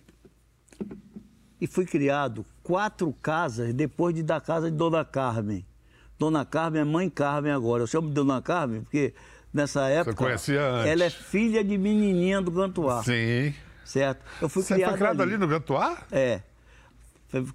e 1.60 1.66
fui 1.66 1.86
criado 1.86 2.44
quatro 2.62 3.12
casas 3.22 3.72
depois 3.72 4.14
de 4.14 4.22
da 4.22 4.40
casa 4.40 4.70
de 4.70 4.76
Dona 4.76 5.04
Carmen. 5.04 5.64
Dona 6.18 6.44
Carmen 6.44 6.82
é 6.82 6.84
mãe 6.84 7.08
Carmen 7.08 7.52
agora. 7.52 7.82
Eu 7.82 7.86
chamo 7.86 8.08
de 8.08 8.14
Dona 8.14 8.42
Carmen 8.42 8.82
porque 8.82 9.14
nessa 9.52 9.88
época 9.88 10.14
conhecia 10.14 10.62
antes. 10.62 10.92
ela 10.92 11.04
é 11.04 11.10
filha 11.10 11.64
de 11.64 11.78
menininha 11.78 12.42
do 12.42 12.50
Gantuá, 12.50 13.02
Sim. 13.02 13.54
certo? 13.84 14.22
Eu 14.42 14.48
fui 14.48 14.62
Você 14.62 14.74
criado, 14.74 14.90
foi 14.90 14.98
criado 14.98 15.22
ali 15.22 15.38
no 15.38 15.46
Gantuá? 15.46 16.02
É. 16.12 16.42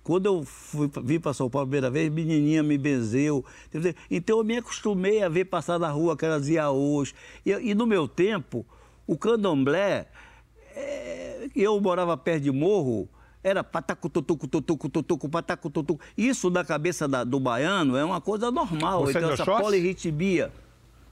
Quando 0.04 0.26
eu 0.26 0.44
fui, 0.44 0.90
vim 1.04 1.20
para 1.20 1.34
São 1.34 1.50
Paulo 1.50 1.64
a 1.64 1.68
primeira 1.68 1.90
vez, 1.90 2.12
menininha 2.12 2.62
me 2.64 2.78
benzeu. 2.78 3.44
entendeu? 3.68 3.94
Então 4.10 4.38
eu 4.40 4.44
me 4.44 4.58
acostumei 4.58 5.22
a 5.24 5.30
ver 5.30 5.46
passar 5.46 5.78
na 5.80 5.90
rua 5.90 6.14
aquelas 6.14 6.48
iaôs. 6.50 7.14
E, 7.46 7.52
e 7.52 7.74
no 7.76 7.86
meu 7.86 8.08
tempo, 8.08 8.66
o 9.08 9.18
candomblé, 9.18 10.08
é, 10.76 11.48
eu 11.56 11.80
morava 11.80 12.16
perto 12.18 12.44
de 12.44 12.52
morro, 12.52 13.08
era 13.44 13.64
patacututucu, 13.64 14.48
tutucu, 14.48 14.90
tutucu, 14.90 15.30
patacututucu. 15.30 16.00
Isso 16.18 16.50
na 16.50 16.64
cabeça 16.64 17.08
da- 17.08 17.24
do 17.24 17.40
baiano 17.40 17.98
é 17.98 18.04
uma 18.06 18.22
coisa 18.22 18.52
normal. 18.52 19.06
Você 19.06 19.18
é 19.18 19.22
então 19.22 19.30
de 19.30 19.34
essa 19.34 19.44
Oxóssi? 19.44 19.64
polirritmia. 19.64 20.52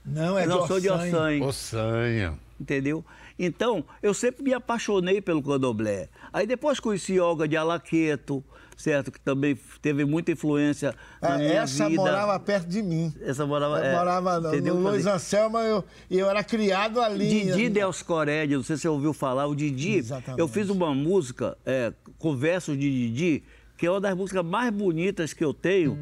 Não, 0.05 0.38
é 0.38 0.45
eu 0.45 0.49
não 0.49 0.67
sou 0.67 0.79
de 0.79 0.89
Ossanha. 0.89 1.43
Ossanha 1.43 1.45
Ossanha. 1.45 2.39
entendeu? 2.60 3.03
Então, 3.38 3.84
eu 4.03 4.13
sempre 4.13 4.43
me 4.43 4.53
apaixonei 4.53 5.21
pelo 5.21 5.41
candomblé. 5.41 6.10
Aí 6.32 6.45
depois 6.45 6.79
conheci 6.79 7.19
Olga 7.19 7.47
de 7.47 7.55
Alaqueto, 7.58 8.43
certo? 8.79 9.11
Que 9.11 9.19
também 9.19 9.57
teve 9.81 10.05
muita 10.05 10.31
influência 10.31 10.95
na 11.21 11.33
Ah, 11.33 11.37
minha 11.37 11.51
Essa 11.61 11.89
vida. 11.89 12.01
morava 12.01 12.39
perto 12.39 12.67
de 12.67 12.81
mim. 12.81 13.13
Essa 13.21 13.45
morava... 13.45 13.79
Eu 13.79 13.83
é, 13.85 13.93
morava 13.95 14.39
no, 14.39 14.73
Luiz 14.73 15.05
Anselmo 15.05 15.57
eu- 15.59 15.83
e 16.09 16.17
eu, 16.17 16.29
era 16.29 16.43
criado 16.43 17.01
ali. 17.01 17.27
Didi 17.27 17.69
Dels 17.69 18.01
Corelli, 18.01 18.55
não 18.55 18.63
sei 18.63 18.77
se 18.77 18.83
você 18.83 18.87
ouviu 18.87 19.13
falar, 19.13 19.45
o 19.47 19.53
Didi, 19.55 19.97
Exatamente. 19.97 20.39
eu 20.39 20.47
fiz 20.47 20.69
uma 20.69 20.95
música, 20.95 21.57
é, 21.65 21.91
com 22.17 22.35
versos 22.35 22.77
de 22.77 22.89
Didi, 22.89 23.43
que 23.77 23.85
é 23.85 23.91
uma 23.91 23.99
das 24.01 24.15
músicas 24.15 24.43
mais 24.45 24.73
bonitas 24.73 25.33
que 25.33 25.43
eu 25.43 25.53
tenho. 25.53 25.97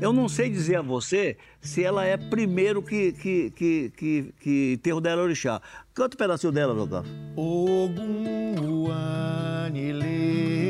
Eu 0.00 0.12
não 0.12 0.28
sei 0.28 0.50
dizer 0.50 0.76
a 0.76 0.82
você 0.82 1.36
se 1.60 1.82
ela 1.82 2.04
é 2.04 2.16
primeiro 2.18 2.82
que, 2.82 3.12
que, 3.12 3.50
que, 3.52 3.92
que, 3.96 4.34
que 4.40 4.72
enterro 4.74 5.00
dela 5.00 5.22
orixá. 5.22 5.60
Canta 5.94 6.14
um 6.16 6.18
pedacinho 6.18 6.52
dela, 6.52 6.74
meu 6.74 6.86
caro. 6.86 7.06
Ogum 7.34 8.84
Uanile, 8.84 10.65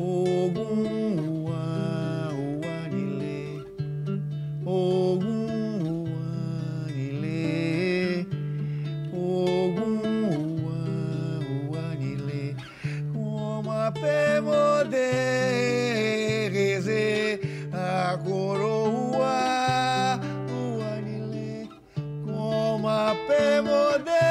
Ogum 0.00 1.42
Ua- 1.44 2.30
Uanile, 2.32 3.64
Ogum 4.64 6.06
Uanile, 6.06 7.46
Ogum 9.12 10.02
Ua- 10.62 11.42
Uanile, 11.70 12.54
como 13.12 13.72
a 13.72 13.90
pé 13.90 14.40
reze 16.54 17.40
a 17.72 18.16
coroa 18.24 19.40
Uanile, 20.48 21.68
como 22.24 22.88
a 22.88 23.14
pé 23.26 23.60
esse 23.62 24.27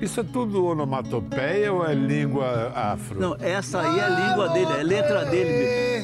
Isso 0.00 0.20
é 0.20 0.22
tudo 0.22 0.66
onomatopeia 0.66 1.72
ou 1.72 1.86
é 1.86 1.94
língua 1.94 2.70
afro? 2.74 3.18
Não, 3.18 3.36
essa 3.40 3.80
aí 3.80 3.98
é 3.98 4.04
a 4.04 4.08
língua 4.08 4.48
dele, 4.50 4.72
é 4.72 4.80
a 4.80 4.84
letra 4.84 5.24
dele 5.24 5.50
mesmo. 5.50 5.96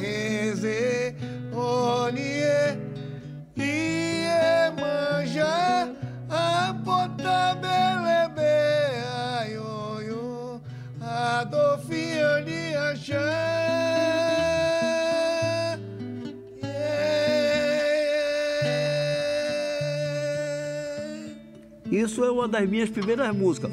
Isso 22.12 22.22
é 22.22 22.31
uma 22.31 22.46
das 22.46 22.68
minhas 22.68 22.90
primeiras 22.90 23.35
músicas. 23.35 23.70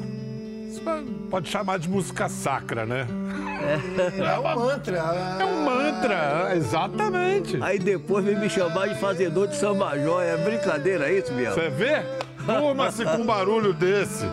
Isso 0.66 0.80
Pode 1.28 1.46
chamar 1.50 1.78
de 1.78 1.90
música 1.90 2.26
sacra, 2.26 2.86
né? 2.86 3.06
É 4.18 4.38
um 4.38 4.54
mantra. 4.56 4.96
É 5.38 5.44
um 5.44 5.62
mantra, 5.62 6.56
exatamente. 6.56 7.58
Aí 7.62 7.78
depois 7.78 8.24
vem 8.24 8.40
me 8.40 8.48
chamar 8.48 8.88
de 8.88 8.94
fazedor 8.94 9.46
de 9.46 9.56
samba 9.56 9.98
jóia. 9.98 10.28
É 10.28 10.36
brincadeira 10.38 11.12
isso, 11.12 11.30
Biel? 11.34 11.52
Você 11.52 11.68
vê? 11.68 12.00
Durma-se 12.46 13.04
com 13.04 13.18
um 13.18 13.26
barulho 13.26 13.74
desse. 13.74 14.24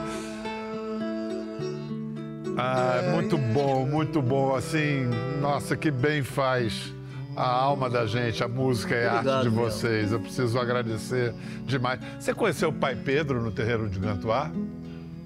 Ah, 2.58 3.02
é 3.04 3.12
muito 3.12 3.38
bom, 3.38 3.86
muito 3.86 4.22
bom. 4.22 4.56
Assim, 4.56 5.06
nossa, 5.42 5.76
que 5.76 5.92
bem 5.92 6.24
faz 6.24 6.94
a 7.38 7.48
alma 7.48 7.88
da 7.88 8.08
gente, 8.08 8.44
a 8.44 8.48
música 8.48 8.96
e 8.96 9.06
a 9.06 9.14
arte 9.14 9.44
de 9.44 9.50
vocês. 9.50 10.12
Eu 10.12 10.20
preciso 10.20 10.60
agradecer 10.60 11.34
demais. 11.66 12.00
Você 12.20 12.34
conheceu 12.34 12.70
o 12.70 12.74
pai 12.74 12.96
Pedro 12.96 13.42
no 13.42 13.52
terreiro 13.52 13.88
de 13.88 14.00
Gantuá? 14.00 14.52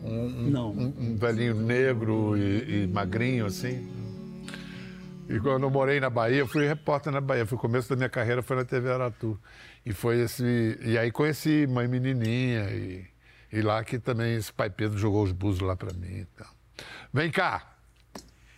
Não. 0.04 0.72
Um, 0.72 0.94
um 1.00 1.16
velhinho 1.16 1.56
negro 1.56 2.36
e, 2.38 2.84
e 2.84 2.88
magrinho, 2.88 3.46
assim. 3.46 3.90
E 5.30 5.40
quando 5.40 5.64
eu 5.64 5.70
morei 5.70 6.02
na 6.02 6.10
Bahia, 6.10 6.40
eu 6.40 6.48
fui 6.48 6.68
repórter 6.68 7.14
na 7.14 7.22
Bahia. 7.22 7.46
Foi 7.46 7.58
o 7.58 7.62
começo 7.62 7.90
da 7.90 7.96
minha 7.96 8.10
carreira, 8.10 8.44
foi 8.44 8.58
na 8.58 8.66
TV 8.66 8.92
Aratu. 8.92 9.40
E 9.86 9.94
foi 9.94 10.20
esse. 10.20 10.78
E 10.82 10.98
aí 10.98 11.12
conheci 11.12 11.66
Mãe 11.66 11.88
Menininha. 11.88 12.70
E, 12.72 13.06
e 13.54 13.62
lá 13.62 13.82
que 13.86 13.98
também 13.98 14.36
esse 14.36 14.52
pai 14.52 14.70
Pedro 14.70 14.98
jogou 14.98 15.24
os 15.24 15.32
búzios 15.32 15.66
lá 15.66 15.78
pra 15.78 15.94
mim. 15.94 16.28
Então. 16.28 16.48
Vem 17.14 17.32
cá. 17.32 17.71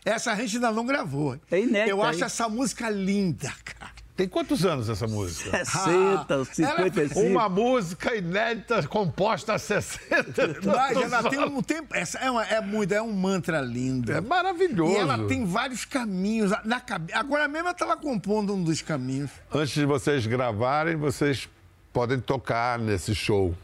Essa 0.06 0.32
a 0.32 0.36
gente 0.36 0.56
ainda 0.56 0.72
não 0.72 0.86
gravou. 0.86 1.38
É 1.50 1.60
inédita, 1.60 1.90
Eu 1.90 2.04
acho 2.04 2.20
hein? 2.20 2.26
essa 2.26 2.50
música 2.50 2.90
linda, 2.90 3.52
cara. 3.64 3.92
Tem 4.16 4.28
quantos 4.28 4.64
anos 4.64 4.90
essa 4.90 5.08
música? 5.08 5.50
60, 5.66 6.46
55. 6.46 7.20
Uma 7.22 7.50
música 7.50 8.16
inédita 8.16 8.86
composta 8.88 9.54
há 9.56 9.58
60 9.58 10.60
Mas 10.64 10.98
ela 10.98 11.28
tem 11.30 11.40
um 11.40 11.64
tempo. 11.64 11.96
Essa 11.96 12.20
é, 12.20 12.30
uma- 12.30 12.46
é 12.46 12.62
muito, 12.62 12.92
é 12.94 13.02
um 13.02 13.12
mantra 13.12 13.60
lindo. 13.62 14.12
É 14.12 14.22
maravilhoso. 14.22 14.94
E 14.94 14.98
ela 14.98 15.26
tem 15.28 15.46
vários 15.46 15.84
caminhos 15.84 16.52
na 16.64 16.80
cabeça. 16.80 17.18
Agora 17.18 17.48
mesmo 17.48 17.70
eu 17.70 17.72
estava 17.72 17.98
compondo 17.98 18.54
um 18.54 18.64
dos 18.64 18.84
caminhos. 18.84 19.32
Antes 19.52 19.74
de 19.74 19.86
vocês 19.86 20.28
gravarem, 20.28 20.96
vocês 20.96 21.50
podem 21.92 22.20
tocar 22.20 22.78
nesse 22.78 23.16
show. 23.16 23.56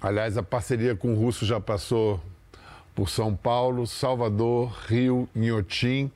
Aliás, 0.00 0.38
a 0.38 0.42
parceria 0.42 0.96
com 0.96 1.12
o 1.12 1.16
Russo 1.16 1.44
já 1.44 1.60
passou 1.60 2.18
por 2.98 3.08
São 3.08 3.32
Paulo, 3.32 3.86
Salvador, 3.86 4.76
Rio, 4.88 5.28
Inhotim. 5.32 6.10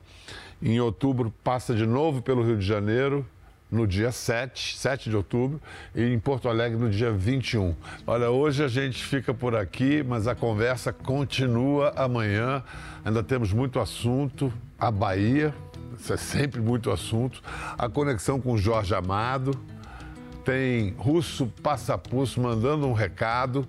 Em 0.61 0.81
outubro 0.81 1.33
passa 1.41 1.73
de 1.73 1.85
novo 1.85 2.21
pelo 2.21 2.43
Rio 2.43 2.57
de 2.57 2.65
Janeiro, 2.65 3.25
no 3.71 3.87
dia 3.87 4.11
7, 4.11 4.75
7 4.75 5.09
de 5.09 5.15
outubro, 5.15 5.61
e 5.95 6.03
em 6.03 6.19
Porto 6.19 6.49
Alegre 6.49 6.77
no 6.77 6.89
dia 6.89 7.09
21. 7.09 7.73
Olha, 8.05 8.29
hoje 8.29 8.65
a 8.65 8.67
gente 8.67 9.01
fica 9.01 9.33
por 9.33 9.55
aqui, 9.55 10.03
mas 10.03 10.27
a 10.27 10.35
conversa 10.35 10.91
continua 10.91 11.93
amanhã. 11.95 12.61
Ainda 13.05 13.23
temos 13.23 13.53
muito 13.53 13.79
assunto. 13.79 14.51
A 14.77 14.91
Bahia, 14.91 15.55
isso 15.97 16.11
é 16.11 16.17
sempre 16.17 16.59
muito 16.59 16.91
assunto. 16.91 17.41
A 17.77 17.87
conexão 17.87 18.41
com 18.41 18.57
Jorge 18.57 18.93
Amado. 18.93 19.57
tem 20.43 20.93
russo 20.97 21.47
passapulso 21.63 22.41
mandando 22.41 22.85
um 22.85 22.91
recado, 22.91 23.65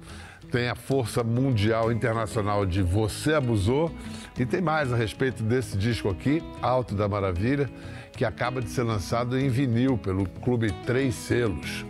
tem 0.55 0.69
a 0.69 0.77
Força 0.77 1.25
Mundial 1.25 1.91
Internacional 1.91 2.65
de 2.65 2.81
Você 2.81 3.35
Abusou 3.35 3.91
e 4.39 4.47
tem 4.47 4.61
mais 4.61 4.93
a 4.93 4.97
respeito 4.97 5.43
desse 5.43 5.77
disco 5.77 6.09
aqui, 6.09 6.41
Alto 6.63 6.95
da 6.95 7.09
Maravilha, 7.09 7.69
que 8.13 8.25
acaba 8.25 8.63
de 8.63 8.71
ser 8.71 8.85
lançado 8.85 9.37
em 9.37 9.49
vinil 9.49 9.99
pelo 9.99 10.29
Clube 10.29 10.71
Três 10.87 11.17
Selos. 11.17 11.85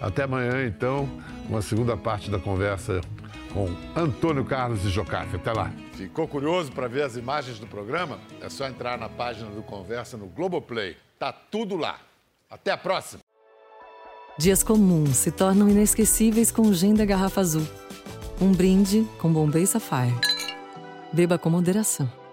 Até 0.00 0.22
amanhã, 0.22 0.64
então, 0.64 1.06
uma 1.46 1.60
segunda 1.60 1.94
parte 1.94 2.30
da 2.30 2.38
conversa 2.38 3.02
com 3.52 3.68
Antônio 3.94 4.46
Carlos 4.46 4.82
e 4.86 4.88
Jocafe. 4.88 5.36
Até 5.36 5.52
lá. 5.52 5.70
Ficou 5.92 6.26
curioso 6.26 6.72
para 6.72 6.88
ver 6.88 7.02
as 7.02 7.16
imagens 7.16 7.58
do 7.58 7.66
programa? 7.66 8.18
É 8.40 8.48
só 8.48 8.66
entrar 8.66 8.96
na 8.96 9.10
página 9.10 9.50
do 9.50 9.62
Conversa 9.62 10.16
no 10.16 10.26
Globoplay. 10.26 10.96
Tá 11.18 11.34
tudo 11.34 11.76
lá. 11.76 11.98
Até 12.48 12.70
a 12.70 12.78
próxima. 12.78 13.20
Dias 14.38 14.62
comuns 14.62 15.16
se 15.16 15.30
tornam 15.30 15.68
inesquecíveis 15.68 16.50
com 16.50 16.62
o 16.62 16.72
gin 16.72 16.94
da 16.94 17.04
garrafa 17.04 17.42
azul. 17.42 17.66
Um 18.38 18.52
brinde 18.52 19.06
com 19.18 19.32
Bombay 19.32 19.66
Sapphire. 19.66 20.14
Beba 21.10 21.38
com 21.38 21.48
moderação. 21.48 22.25